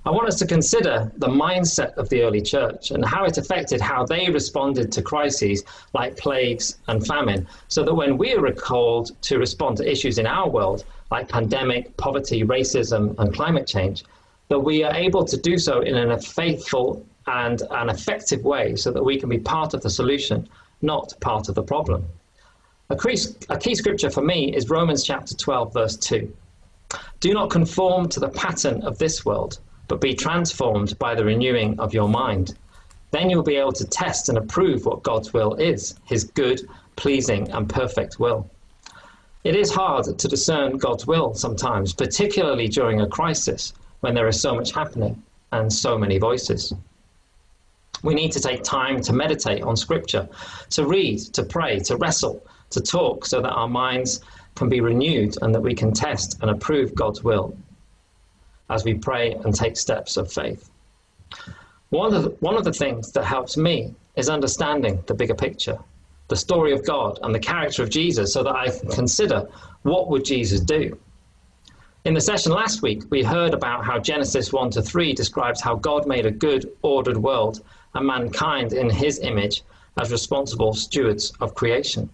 [0.09, 3.79] I want us to consider the mindset of the early church and how it affected
[3.79, 9.21] how they responded to crises like plagues and famine, so that when we are called
[9.21, 14.03] to respond to issues in our world, like pandemic, poverty, racism, and climate change,
[14.49, 18.91] that we are able to do so in a faithful and an effective way so
[18.91, 20.49] that we can be part of the solution,
[20.81, 22.03] not part of the problem.
[22.89, 23.19] A key,
[23.51, 26.35] a key scripture for me is Romans chapter 12, verse 2.
[27.21, 31.81] Do not conform to the pattern of this world but be transformed by the renewing
[31.81, 32.57] of your mind.
[33.11, 36.61] Then you'll be able to test and approve what God's will is, his good,
[36.97, 38.49] pleasing, and perfect will.
[39.45, 44.41] It is hard to discern God's will sometimes, particularly during a crisis when there is
[44.41, 45.23] so much happening
[45.53, 46.75] and so many voices.
[48.03, 50.29] We need to take time to meditate on Scripture,
[50.71, 54.21] to read, to pray, to wrestle, to talk, so that our minds
[54.55, 57.57] can be renewed and that we can test and approve God's will
[58.71, 60.71] as we pray and take steps of faith.
[61.91, 65.79] One of, the, one of the things that helps me is understanding the bigger picture,
[66.29, 69.49] the story of God and the character of Jesus, so that I can consider
[69.83, 70.99] what would Jesus do.
[72.05, 75.77] In the session last week, we heard about how Genesis 1 to 3 describes how
[75.77, 77.63] God made a good, ordered world
[77.95, 79.63] and mankind in his image
[79.99, 82.09] as responsible stewards of creation.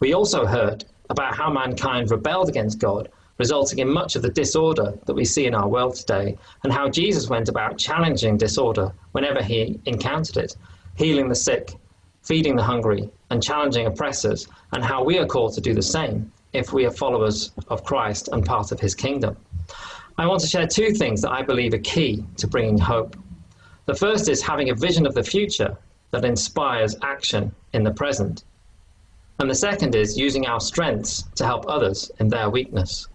[0.00, 4.94] We also heard about how mankind rebelled against God resulting in much of the disorder
[5.04, 9.42] that we see in our world today, and how Jesus went about challenging disorder whenever
[9.42, 10.56] he encountered it,
[10.96, 11.74] healing the sick,
[12.22, 16.32] feeding the hungry, and challenging oppressors, and how we are called to do the same
[16.52, 19.36] if we are followers of Christ and part of his kingdom.
[20.18, 23.16] I want to share two things that I believe are key to bringing hope.
[23.84, 25.76] The first is having a vision of the future
[26.10, 28.44] that inspires action in the present.
[29.38, 33.06] And the second is using our strengths to help others in their weakness.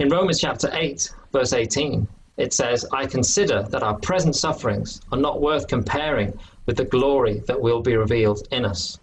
[0.00, 2.08] In Romans chapter 8, verse 18,
[2.38, 6.32] it says, I consider that our present sufferings are not worth comparing
[6.64, 8.98] with the glory that will be revealed in us.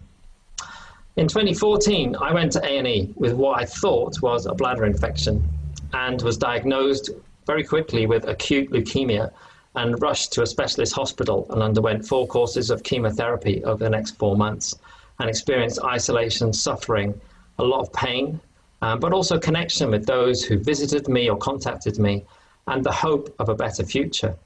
[1.14, 5.48] In 2014, I went to A&E with what I thought was a bladder infection
[5.92, 7.10] and was diagnosed
[7.46, 9.30] very quickly with acute leukemia
[9.76, 14.18] and rushed to a specialist hospital and underwent four courses of chemotherapy over the next
[14.18, 14.74] four months
[15.20, 17.20] and experienced isolation, suffering,
[17.60, 18.40] a lot of pain,
[18.82, 22.24] um, but also connection with those who visited me or contacted me,
[22.66, 24.36] and the hope of a better future.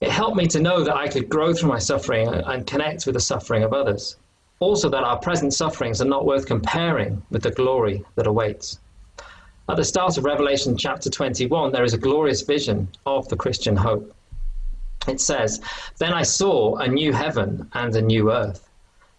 [0.00, 3.14] It helped me to know that I could grow through my suffering and connect with
[3.14, 4.16] the suffering of others.
[4.58, 8.78] Also, that our present sufferings are not worth comparing with the glory that awaits.
[9.68, 13.76] At the start of Revelation chapter 21, there is a glorious vision of the Christian
[13.76, 14.14] hope.
[15.06, 15.60] It says,
[15.98, 18.69] Then I saw a new heaven and a new earth.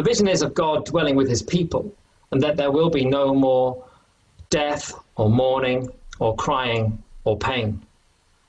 [0.00, 1.94] The vision is of God dwelling with his people,
[2.30, 3.84] and that there will be no more
[4.48, 7.82] death or mourning or crying or pain.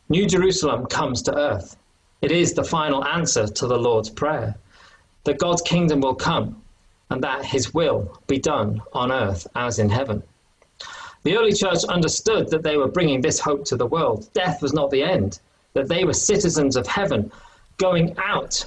[0.07, 1.75] New Jerusalem comes to earth.
[2.21, 4.55] It is the final answer to the Lord's Prayer
[5.25, 6.61] that God's kingdom will come
[7.09, 10.23] and that his will be done on earth as in heaven.
[11.23, 14.29] The early church understood that they were bringing this hope to the world.
[14.33, 15.41] Death was not the end,
[15.73, 17.29] that they were citizens of heaven
[17.75, 18.65] going out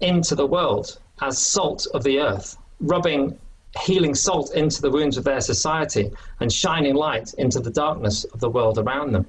[0.00, 3.38] into the world as salt of the earth, rubbing
[3.80, 8.40] healing salt into the wounds of their society and shining light into the darkness of
[8.40, 9.26] the world around them.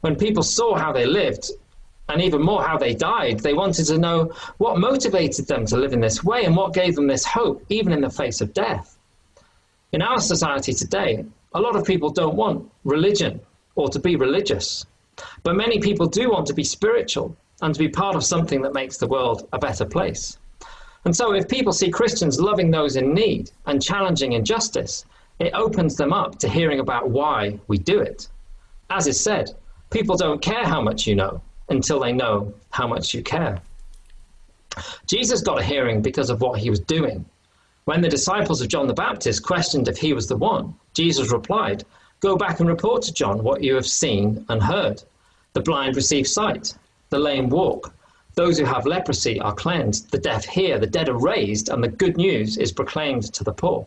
[0.00, 1.50] When people saw how they lived,
[2.08, 5.92] and even more how they died, they wanted to know what motivated them to live
[5.92, 8.98] in this way and what gave them this hope, even in the face of death.
[9.92, 13.40] In our society today, a lot of people don't want religion
[13.76, 14.84] or to be religious,
[15.42, 18.74] but many people do want to be spiritual and to be part of something that
[18.74, 20.36] makes the world a better place.
[21.04, 25.04] And so, if people see Christians loving those in need and challenging injustice,
[25.38, 28.28] it opens them up to hearing about why we do it.
[28.90, 29.50] As is said,
[29.90, 33.60] people don't care how much you know until they know how much you care.
[35.06, 37.24] Jesus got a hearing because of what he was doing.
[37.84, 41.84] When the disciples of John the Baptist questioned if he was the one, Jesus replied,
[42.20, 45.02] Go back and report to John what you have seen and heard.
[45.52, 46.74] The blind receive sight,
[47.10, 47.92] the lame walk,
[48.34, 51.88] those who have leprosy are cleansed, the deaf hear, the dead are raised, and the
[51.88, 53.86] good news is proclaimed to the poor.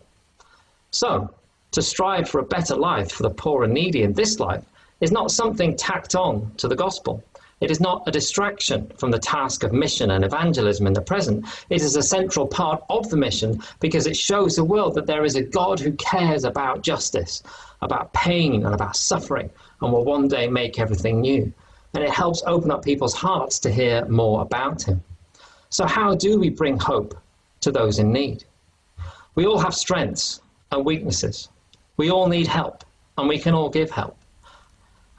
[0.92, 1.30] So,
[1.72, 4.64] to strive for a better life for the poor and needy in this life
[5.02, 7.24] is not something tacked on to the gospel.
[7.60, 11.46] It is not a distraction from the task of mission and evangelism in the present.
[11.70, 15.26] It is a central part of the mission because it shows the world that there
[15.26, 17.42] is a God who cares about justice,
[17.82, 19.50] about pain, and about suffering,
[19.82, 21.52] and will one day make everything new.
[21.94, 25.04] And it helps open up people's hearts to hear more about Him.
[25.70, 27.18] So, how do we bring hope
[27.62, 28.46] to those in need?
[29.36, 31.50] We all have strengths and weaknesses.
[31.98, 32.84] We all need help,
[33.18, 34.18] and we can all give help.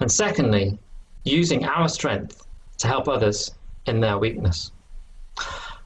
[0.00, 0.78] And secondly,
[1.24, 2.46] using our strength
[2.78, 3.52] to help others
[3.87, 4.70] in their weakness.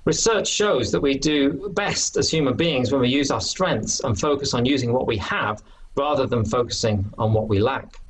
[0.04, 4.18] Research shows that we do best as human beings when we use our strengths and
[4.18, 5.62] focus on using what we have
[5.94, 8.00] rather than focusing on what we lack.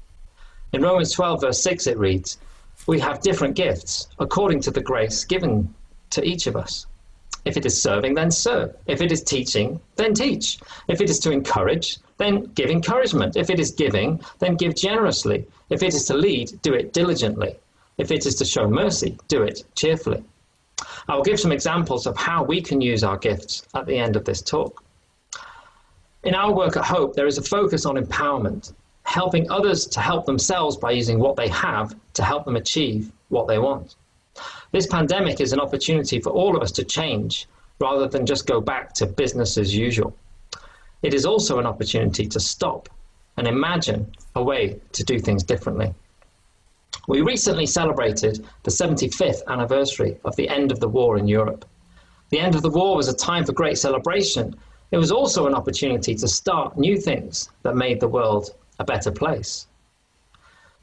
[0.73, 2.39] In Romans 12, verse 6, it reads,
[2.87, 5.73] We have different gifts according to the grace given
[6.11, 6.87] to each of us.
[7.45, 8.75] If it is serving, then serve.
[8.87, 10.59] If it is teaching, then teach.
[10.89, 13.37] If it is to encourage, then give encouragement.
[13.37, 15.47] If it is giving, then give generously.
[15.71, 17.57] If it is to lead, do it diligently.
[17.99, 20.23] If it is to show mercy, do it cheerfully.
[21.09, 24.17] I will give some examples of how we can use our gifts at the end
[24.17, 24.83] of this talk.
[26.25, 28.73] In our work at Hope, there is a focus on empowerment,
[29.05, 33.49] helping others to help themselves by using what they have to help them achieve what
[33.49, 33.97] they want.
[34.71, 37.47] This pandemic is an opportunity for all of us to change
[37.79, 40.17] rather than just go back to business as usual.
[41.03, 42.89] It is also an opportunity to stop
[43.37, 45.93] and imagine a way to do things differently.
[47.09, 51.65] We recently celebrated the 75th anniversary of the end of the war in Europe.
[52.31, 54.55] The end of the war was a time for great celebration.
[54.93, 59.13] It was also an opportunity to start new things that made the world a better
[59.13, 59.69] place.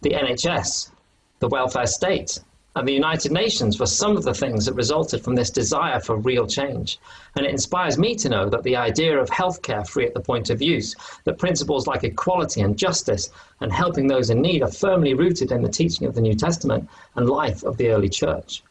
[0.01, 0.91] The NHS,
[1.39, 2.39] the welfare state,
[2.75, 6.15] and the United Nations were some of the things that resulted from this desire for
[6.15, 6.97] real change.
[7.35, 10.49] And it inspires me to know that the idea of healthcare free at the point
[10.49, 15.13] of use, that principles like equality and justice and helping those in need are firmly
[15.13, 18.63] rooted in the teaching of the New Testament and life of the early church.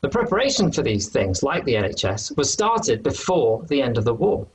[0.00, 4.14] The preparation for these things, like the NHS, was started before the end of the
[4.14, 4.46] war.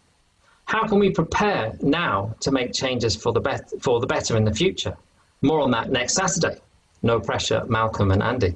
[0.65, 4.45] How can we prepare now to make changes for the, bet- for the better in
[4.45, 4.95] the future?
[5.41, 6.59] More on that next Saturday.
[7.01, 8.55] No Pressure, Malcolm and Andy.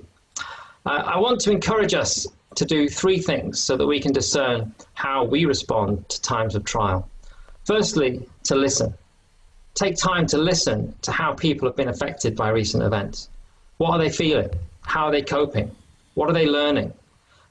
[0.85, 4.73] Uh, I want to encourage us to do three things so that we can discern
[4.93, 7.07] how we respond to times of trial.
[7.65, 8.93] Firstly, to listen.
[9.75, 13.29] Take time to listen to how people have been affected by recent events.
[13.77, 14.49] What are they feeling?
[14.81, 15.69] How are they coping?
[16.15, 16.93] What are they learning?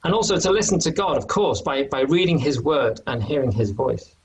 [0.03, 3.51] And also to listen to God, of course, by, by reading His Word and hearing
[3.51, 4.15] His voice.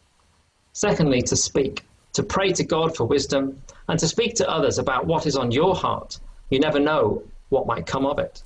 [0.73, 5.07] Secondly, to speak, to pray to God for wisdom, and to speak to others about
[5.07, 6.19] what is on your heart
[6.53, 8.43] you never know what might come of it.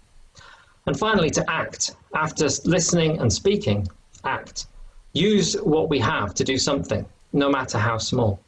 [0.86, 1.96] And finally, to act.
[2.14, 3.88] After listening and speaking,
[4.22, 4.66] act.
[5.12, 8.38] Use what we have to do something, no matter how small.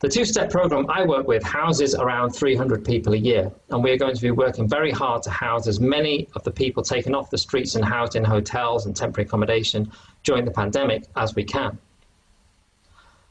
[0.00, 3.92] The two step program I work with houses around 300 people a year, and we
[3.92, 7.14] are going to be working very hard to house as many of the people taken
[7.14, 9.92] off the streets and housed in hotels and temporary accommodation
[10.24, 11.78] during the pandemic as we can.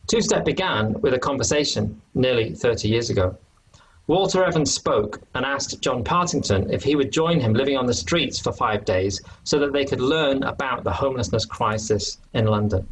[0.08, 3.38] Two Step began with a conversation nearly 30 years ago.
[4.08, 7.94] Walter Evans spoke and asked John Partington if he would join him living on the
[7.94, 12.88] streets for five days so that they could learn about the homelessness crisis in London.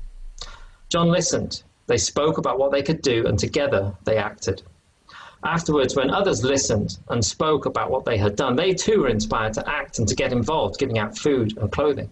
[0.87, 1.63] John listened.
[1.87, 4.61] They spoke about what they could do, and together they acted.
[5.43, 9.53] Afterwards, when others listened and spoke about what they had done, they too were inspired
[9.53, 12.09] to act and to get involved, giving out food and clothing.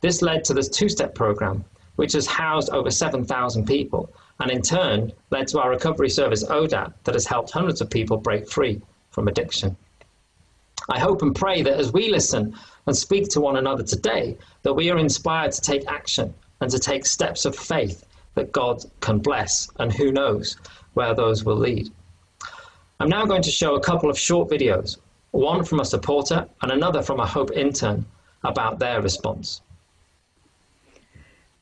[0.00, 1.64] This led to this two step program,
[2.00, 6.94] which has housed over 7,000 people and in turn led to our recovery service ODAP
[7.04, 8.80] that has helped hundreds of people break free
[9.10, 9.76] from addiction.
[10.88, 14.72] I hope and pray that as we listen and speak to one another today, that
[14.72, 16.32] we are inspired to take action
[16.62, 20.56] and to take steps of faith that God can bless, and who knows
[20.94, 21.90] where those will lead.
[22.98, 24.96] I'm now going to show a couple of short videos,
[25.32, 28.06] one from a supporter and another from a Hope intern,
[28.42, 29.60] about their response.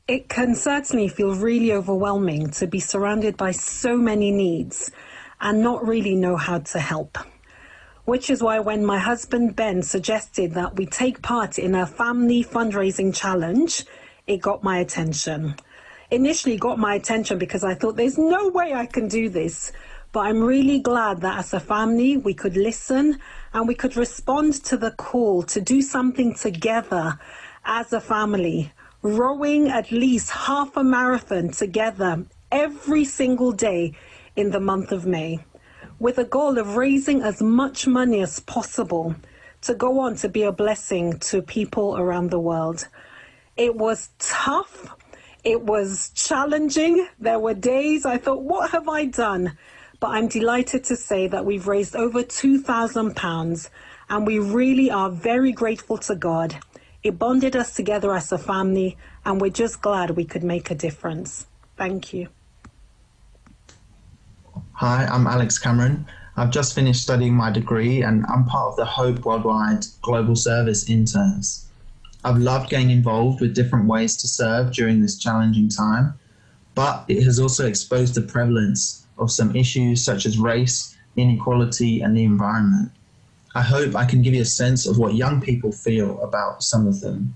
[0.09, 4.89] It can certainly feel really overwhelming to be surrounded by so many needs
[5.39, 7.19] and not really know how to help.
[8.05, 12.43] Which is why, when my husband Ben suggested that we take part in a family
[12.43, 13.85] fundraising challenge,
[14.25, 15.53] it got my attention.
[16.09, 19.71] Initially, got my attention because I thought there's no way I can do this.
[20.11, 23.19] But I'm really glad that as a family, we could listen
[23.53, 27.19] and we could respond to the call to do something together
[27.63, 33.93] as a family, rowing at least half a marathon together every single day
[34.35, 35.39] in the month of May,
[35.99, 39.15] with a goal of raising as much money as possible
[39.61, 42.87] to go on to be a blessing to people around the world.
[43.57, 44.95] It was tough.
[45.43, 47.07] It was challenging.
[47.19, 49.57] There were days I thought, what have I done?
[49.99, 53.69] but I'm delighted to say that we've raised over £2,000
[54.09, 56.57] and we really are very grateful to God.
[57.01, 60.75] It bonded us together as a family and we're just glad we could make a
[60.75, 61.47] difference.
[61.77, 62.27] Thank you.
[64.73, 66.05] Hi, I'm Alex Cameron.
[66.35, 70.89] I've just finished studying my degree and I'm part of the Hope Worldwide Global Service
[70.89, 71.69] interns.
[72.25, 76.15] I've loved getting involved with different ways to serve during this challenging time,
[76.75, 82.15] but it has also exposed the prevalence of some issues such as race, inequality, and
[82.15, 82.91] the environment.
[83.55, 86.85] I hope I can give you a sense of what young people feel about some
[86.87, 87.35] of them.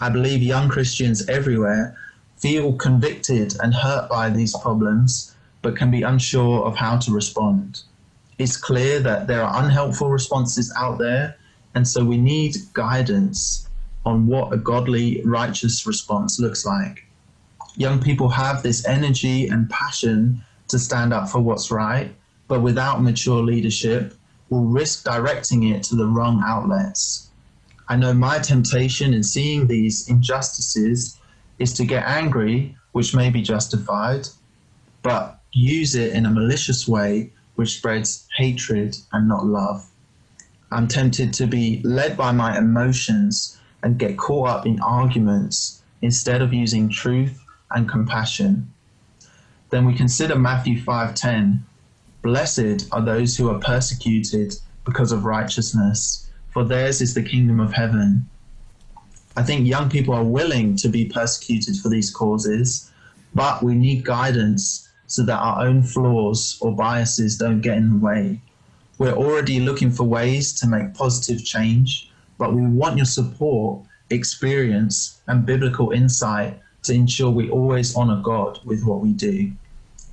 [0.00, 1.96] I believe young Christians everywhere
[2.36, 7.82] feel convicted and hurt by these problems, but can be unsure of how to respond.
[8.38, 11.36] It's clear that there are unhelpful responses out there,
[11.74, 13.68] and so we need guidance
[14.04, 17.06] on what a godly, righteous response looks like.
[17.76, 22.12] Young people have this energy and passion to stand up for what's right,
[22.48, 24.14] but without mature leadership,
[24.52, 27.30] will risk directing it to the wrong outlets.
[27.88, 31.18] I know my temptation in seeing these injustices
[31.58, 34.28] is to get angry, which may be justified,
[35.00, 39.88] but use it in a malicious way which spreads hatred and not love.
[40.70, 46.42] I'm tempted to be led by my emotions and get caught up in arguments instead
[46.42, 48.70] of using truth and compassion
[49.72, 51.64] then we consider Matthew 5:10.
[52.22, 54.54] Blessed are those who are persecuted
[54.84, 58.28] because of righteousness, for theirs is the kingdom of heaven.
[59.36, 62.90] I think young people are willing to be persecuted for these causes,
[63.34, 68.04] but we need guidance so that our own flaws or biases don't get in the
[68.06, 68.40] way.
[68.98, 72.08] We're already looking for ways to make positive change,
[72.38, 78.60] but we want your support, experience, and biblical insight to ensure we always honor God
[78.64, 79.50] with what we do.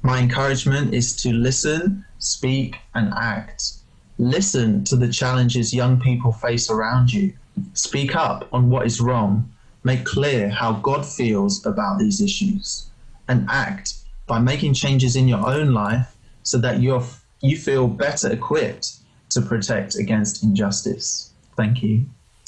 [0.01, 3.73] My encouragement is to listen, speak, and act.
[4.17, 7.33] Listen to the challenges young people face around you.
[7.73, 9.51] Speak up on what is wrong.
[9.83, 12.89] Make clear how God feels about these issues.
[13.27, 13.95] And act
[14.25, 17.03] by making changes in your own life so that you're,
[17.41, 21.33] you feel better equipped to protect against injustice.
[21.55, 22.05] Thank you.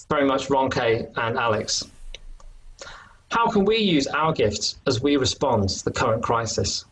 [0.10, 1.84] Very much, Ronke and Alex.
[3.30, 6.86] How can we use our gifts as we respond to the current crisis?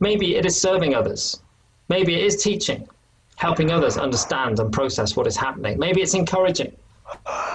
[0.00, 1.40] Maybe it is serving others.
[1.88, 2.88] Maybe it is teaching,
[3.36, 5.78] helping others understand and process what is happening.
[5.78, 6.74] Maybe it's encouraging.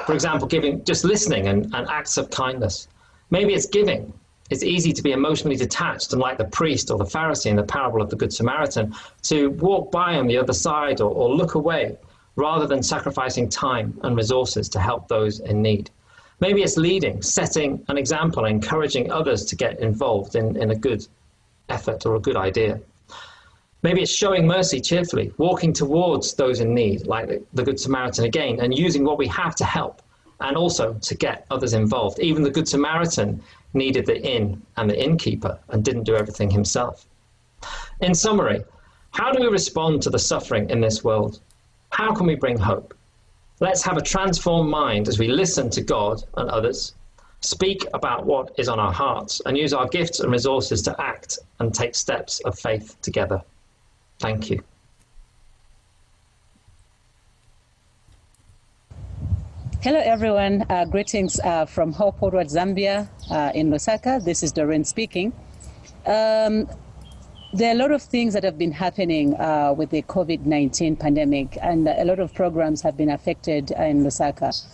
[0.05, 2.87] For example, giving, just listening and, and acts of kindness.
[3.31, 4.13] Maybe it's giving.
[4.51, 7.63] It's easy to be emotionally detached and like the priest or the Pharisee in the
[7.63, 8.93] parable of the Good Samaritan,
[9.23, 11.97] to walk by on the other side or, or look away
[12.35, 15.89] rather than sacrificing time and resources to help those in need.
[16.41, 21.07] Maybe it's leading, setting an example, encouraging others to get involved in, in a good
[21.69, 22.79] effort or a good idea.
[23.83, 28.59] Maybe it's showing mercy cheerfully, walking towards those in need, like the Good Samaritan again,
[28.59, 30.01] and using what we have to help
[30.39, 32.19] and also to get others involved.
[32.19, 33.43] Even the Good Samaritan
[33.75, 37.05] needed the inn and the innkeeper and didn't do everything himself.
[38.01, 38.63] In summary,
[39.11, 41.39] how do we respond to the suffering in this world?
[41.91, 42.95] How can we bring hope?
[43.59, 46.94] Let's have a transformed mind as we listen to God and others
[47.45, 51.39] speak about what is on our hearts, and use our gifts and resources to act
[51.59, 53.41] and take steps of faith together.
[54.19, 54.63] Thank you.
[59.81, 60.65] Hello, everyone.
[60.69, 64.23] Uh, greetings uh, from Hope Worldwide Zambia uh, in Lusaka.
[64.23, 65.31] This is Doreen speaking.
[66.07, 66.67] Um,
[67.53, 70.95] there are a lot of things that have been happening uh, with the COVID 19
[70.95, 74.65] pandemic, and a lot of programs have been affected in Lusaka.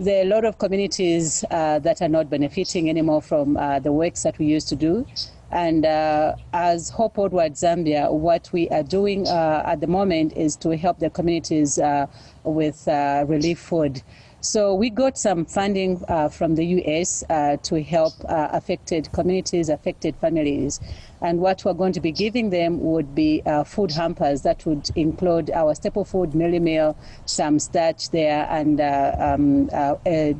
[0.00, 3.92] There are a lot of communities uh, that are not benefiting anymore from uh, the
[3.92, 5.06] works that we used to do.
[5.50, 10.56] And uh, as Hope Worldwide Zambia, what we are doing uh, at the moment is
[10.56, 12.06] to help the communities uh,
[12.44, 14.00] with relief food.
[14.42, 19.68] So we got some funding uh, from the US uh, to help uh, affected communities,
[19.68, 20.80] affected families.
[21.20, 24.88] And what we're going to be giving them would be uh, food hampers that would
[24.96, 29.96] include our staple food, mealie meal, some starch there, and uh, um, uh,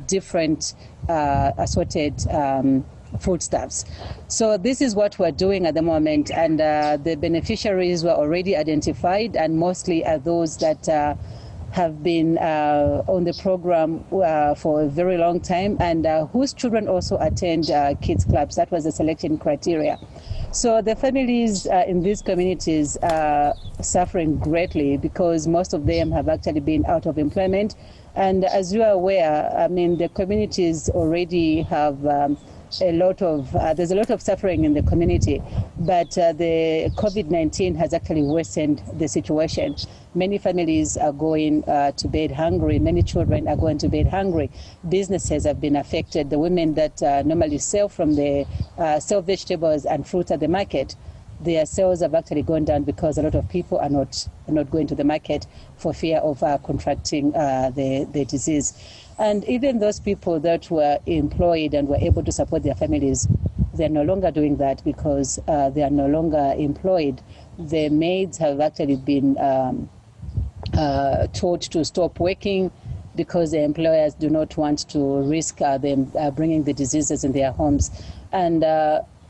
[0.07, 0.73] different
[1.07, 2.83] assorted um,
[3.19, 3.85] foodstuffs.
[4.29, 9.35] So this is what we're doing at the moment, and the beneficiaries were already identified,
[9.35, 10.89] and mostly are those that
[11.71, 16.53] have been uh, on the program uh, for a very long time and uh, whose
[16.53, 18.55] children also attend uh, kids clubs.
[18.55, 19.97] That was the selection criteria.
[20.51, 26.27] So the families uh, in these communities are suffering greatly because most of them have
[26.27, 27.75] actually been out of employment.
[28.15, 32.37] And as you are aware, I mean, the communities already have um,
[32.79, 35.41] a lot of uh, there's a lot of suffering in the community,
[35.79, 39.75] but uh, the COVID-19 has actually worsened the situation.
[40.13, 42.79] Many families are going uh, to bed hungry.
[42.79, 44.49] Many children are going to bed hungry.
[44.87, 46.29] Businesses have been affected.
[46.29, 48.45] The women that uh, normally sell from the
[48.77, 50.95] uh, sell vegetables and fruit at the market
[51.43, 54.87] their sales have actually gone down because a lot of people are not not going
[54.87, 58.73] to the market for fear of uh, contracting uh, the the disease.
[59.17, 63.27] And even those people that were employed and were able to support their families,
[63.73, 67.21] they're no longer doing that because uh, they are no longer employed.
[67.57, 69.89] The maids have actually been um,
[70.73, 72.71] uh, told to stop working
[73.15, 77.33] because the employers do not want to risk uh, them uh, bringing the diseases in
[77.33, 77.91] their homes.
[78.31, 78.63] And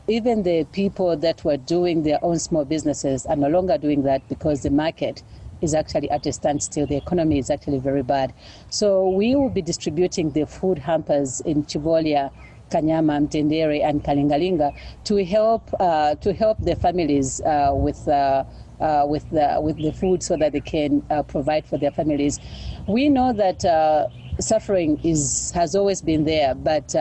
[0.08, 4.26] even the people that were doing their own small businesses are no longer doing that
[4.28, 5.22] because the market
[5.60, 6.86] is actually at a standstill.
[6.86, 8.34] The economy is actually very bad.
[8.68, 12.32] So we will be distributing the food hampers in Chibolya,
[12.70, 14.74] Kanyama, Mtendere, and Kalingalinga
[15.04, 18.06] to help uh, to help the families uh, with.
[18.08, 18.44] Uh,
[18.80, 22.40] uh with the with the food so that they can uh, provide for their families.
[22.88, 24.08] We know that uh,
[24.40, 26.92] suffering is has always been there, but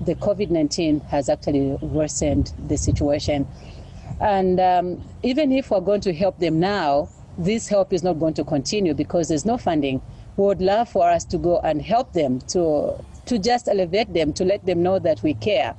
[0.00, 3.46] the COVID 19 has actually worsened the situation.
[4.20, 8.34] And um, even if we're going to help them now, this help is not going
[8.34, 10.00] to continue because there's no funding.
[10.36, 14.32] We would love for us to go and help them to to just elevate them,
[14.32, 15.76] to let them know that we care.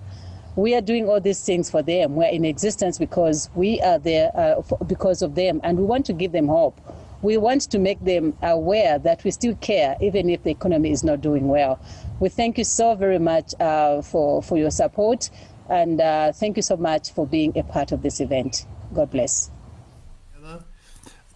[0.56, 2.16] We are doing all these things for them.
[2.16, 6.06] We're in existence because we are there uh, for, because of them, and we want
[6.06, 6.80] to give them hope.
[7.22, 11.04] We want to make them aware that we still care, even if the economy is
[11.04, 11.80] not doing well.
[12.20, 15.30] We thank you so very much uh, for, for your support,
[15.70, 18.66] and uh, thank you so much for being a part of this event.
[18.94, 19.52] God bless.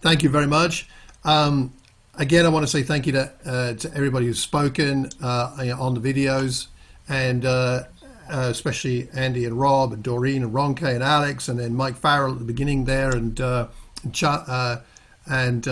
[0.00, 0.88] Thank you very much.
[1.24, 1.74] Um,
[2.14, 5.94] again, I want to say thank you to, uh, to everybody who's spoken uh, on
[5.94, 6.68] the videos,
[7.08, 7.84] and uh,
[8.30, 12.32] uh, especially Andy and Rob and Doreen and Ronke and Alex, and then Mike Farrell
[12.32, 13.66] at the beginning there, and uh,
[14.12, 14.76] Ch- uh,
[15.30, 15.64] and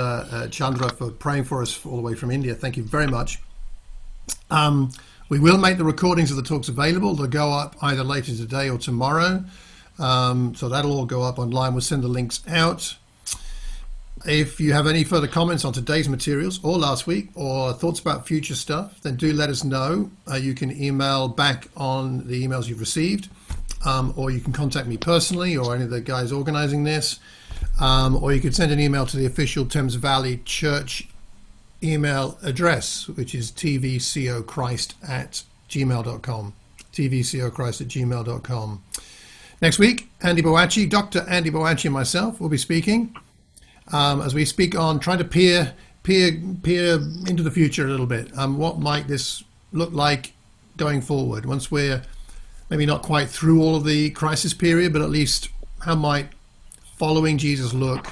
[0.51, 2.55] Chandra for praying for us all the way from India.
[2.55, 3.39] Thank you very much.
[4.51, 4.93] Um,
[5.29, 7.15] we will make the recordings of the talks available.
[7.15, 9.45] They'll go up either later today or tomorrow.
[9.99, 11.73] Um, so that'll all go up online.
[11.73, 12.97] We'll send the links out.
[14.25, 18.27] If you have any further comments on today's materials or last week or thoughts about
[18.27, 20.11] future stuff, then do let us know.
[20.31, 23.29] Uh, you can email back on the emails you've received,
[23.85, 27.21] um, or you can contact me personally or any of the guys organizing this,
[27.81, 31.09] um, or you can send an email to the official Thames Valley Church
[31.87, 36.55] email address, which is tvcochrist at gmail.com.
[36.93, 38.83] tvcochrist at gmail.com.
[39.63, 41.25] Next week, Andy Boachi, Dr.
[41.29, 43.17] Andy Boachi and myself will be speaking
[43.93, 48.07] um, as we speak on trying to peer peer peer into the future a little
[48.07, 48.37] bit.
[48.37, 50.33] Um, what might this look like
[50.77, 52.03] going forward once we're
[52.71, 55.49] maybe not quite through all of the crisis period, but at least
[55.81, 56.29] how might
[56.97, 58.07] following Jesus look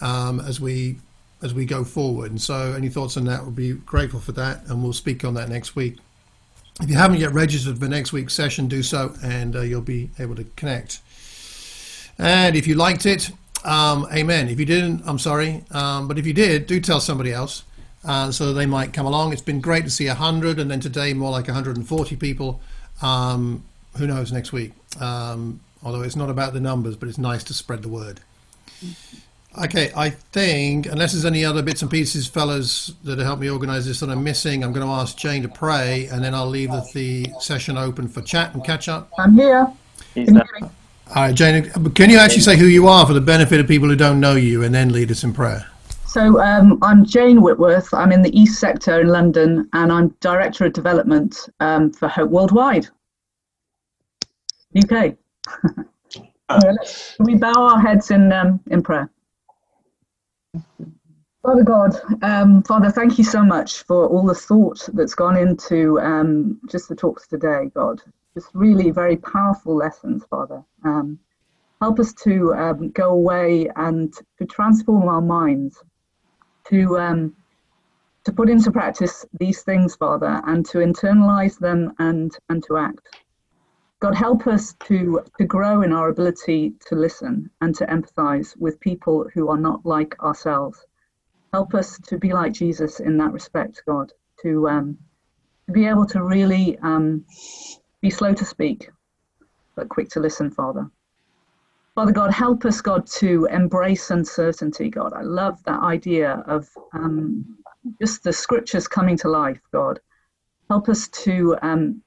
[0.00, 0.98] um, as we
[1.42, 2.30] as we go forward?
[2.30, 3.42] And so, any thoughts on that?
[3.42, 5.98] We'll be grateful for that, and we'll speak on that next week.
[6.80, 10.10] If you haven't yet registered for next week's session, do so, and uh, you'll be
[10.18, 11.00] able to connect.
[12.18, 13.30] And if you liked it,
[13.64, 14.48] um, amen.
[14.48, 15.64] If you didn't, I'm sorry.
[15.70, 17.64] Um, but if you did, do tell somebody else
[18.04, 19.32] uh, so they might come along.
[19.32, 22.60] It's been great to see 100 and then today more like 140 people.
[23.02, 23.64] Um,
[23.96, 24.72] who knows next week?
[25.00, 28.20] Um, although it's not about the numbers, but it's nice to spread the word.
[29.58, 33.84] Okay, I think, unless there's any other bits and pieces, fellas, that help me organize
[33.84, 36.70] this that I'm missing, I'm going to ask Jane to pray and then I'll leave
[36.70, 39.10] the, the session open for chat and catch up.
[39.18, 39.72] I'm here.
[40.16, 43.88] All right, Jane, can you actually say who you are for the benefit of people
[43.88, 45.66] who don't know you and then lead us in prayer?
[46.06, 47.92] So um, I'm Jane Whitworth.
[47.92, 52.30] I'm in the East Sector in London, and I'm Director of Development um, for Hope
[52.30, 52.88] Worldwide,
[54.76, 55.16] UK.
[57.20, 59.10] we bow our heads in um, in prayer.
[61.42, 65.98] Father God, um, Father, thank you so much for all the thought that's gone into
[66.00, 68.02] um, just the talks today, God.
[68.34, 70.62] Just really very powerful lessons, Father.
[70.84, 71.18] Um,
[71.80, 75.82] help us to um, go away and to transform our minds,
[76.68, 77.34] to um,
[78.24, 83.08] to put into practice these things, Father, and to internalize them and and to act.
[84.00, 88.80] God, help us to to grow in our ability to listen and to empathize with
[88.80, 90.86] people who are not like ourselves
[91.52, 94.98] help us to be like Jesus in that respect, God, to, um,
[95.66, 97.24] to be able to really um,
[98.00, 98.90] be slow to speak,
[99.76, 100.88] but quick to listen, Father.
[101.96, 105.12] Father God, help us, God, to embrace uncertainty, God.
[105.12, 107.58] I love that idea of um,
[108.00, 109.98] just the scriptures coming to life, God.
[110.70, 112.00] Help us to um,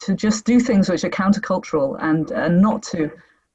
[0.00, 3.10] to just do things which are countercultural and, and not to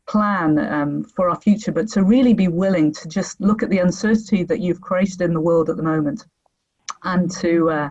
[0.08, 3.80] plan um, for our future, but to really be willing to just look at the
[3.80, 6.26] uncertainty that you've created in the world at the moment,
[7.04, 7.90] and to uh,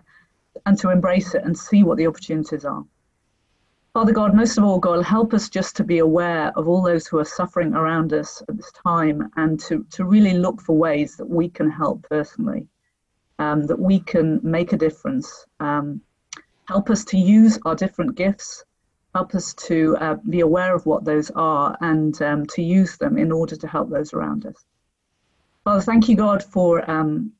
[0.66, 2.84] and to embrace it and see what the opportunities are.
[3.92, 7.06] Father God, most of all, God, help us just to be aware of all those
[7.06, 11.16] who are suffering around us at this time, and to to really look for ways
[11.16, 12.68] that we can help personally,
[13.40, 15.46] um, that we can make a difference.
[15.58, 16.00] Um,
[16.66, 18.64] help us to use our different gifts
[19.14, 23.16] help us to uh, be aware of what those are and um, to use them
[23.16, 24.64] in order to help those around us.
[25.62, 27.32] Father, thank you, God, for um,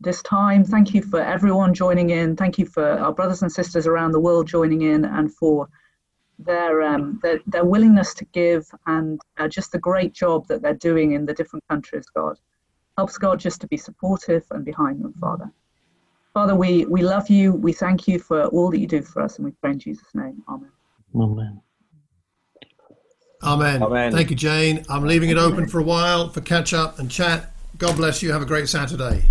[0.00, 0.62] this time.
[0.62, 2.36] Thank you for everyone joining in.
[2.36, 5.68] Thank you for our brothers and sisters around the world joining in and for
[6.38, 10.74] their um, their, their, willingness to give and uh, just the great job that they're
[10.74, 12.36] doing in the different countries, God.
[12.98, 15.50] Helps God just to be supportive and behind them, Father.
[16.34, 17.52] Father, we, we love you.
[17.52, 20.14] We thank you for all that you do for us, and we pray in Jesus'
[20.14, 20.42] name.
[20.48, 20.70] Amen.
[21.14, 21.62] Amen.
[23.42, 23.82] Amen.
[23.82, 24.12] Amen.
[24.12, 24.84] Thank you, Jane.
[24.88, 27.52] I'm leaving it open for a while for catch up and chat.
[27.76, 28.32] God bless you.
[28.32, 29.24] Have a great Saturday.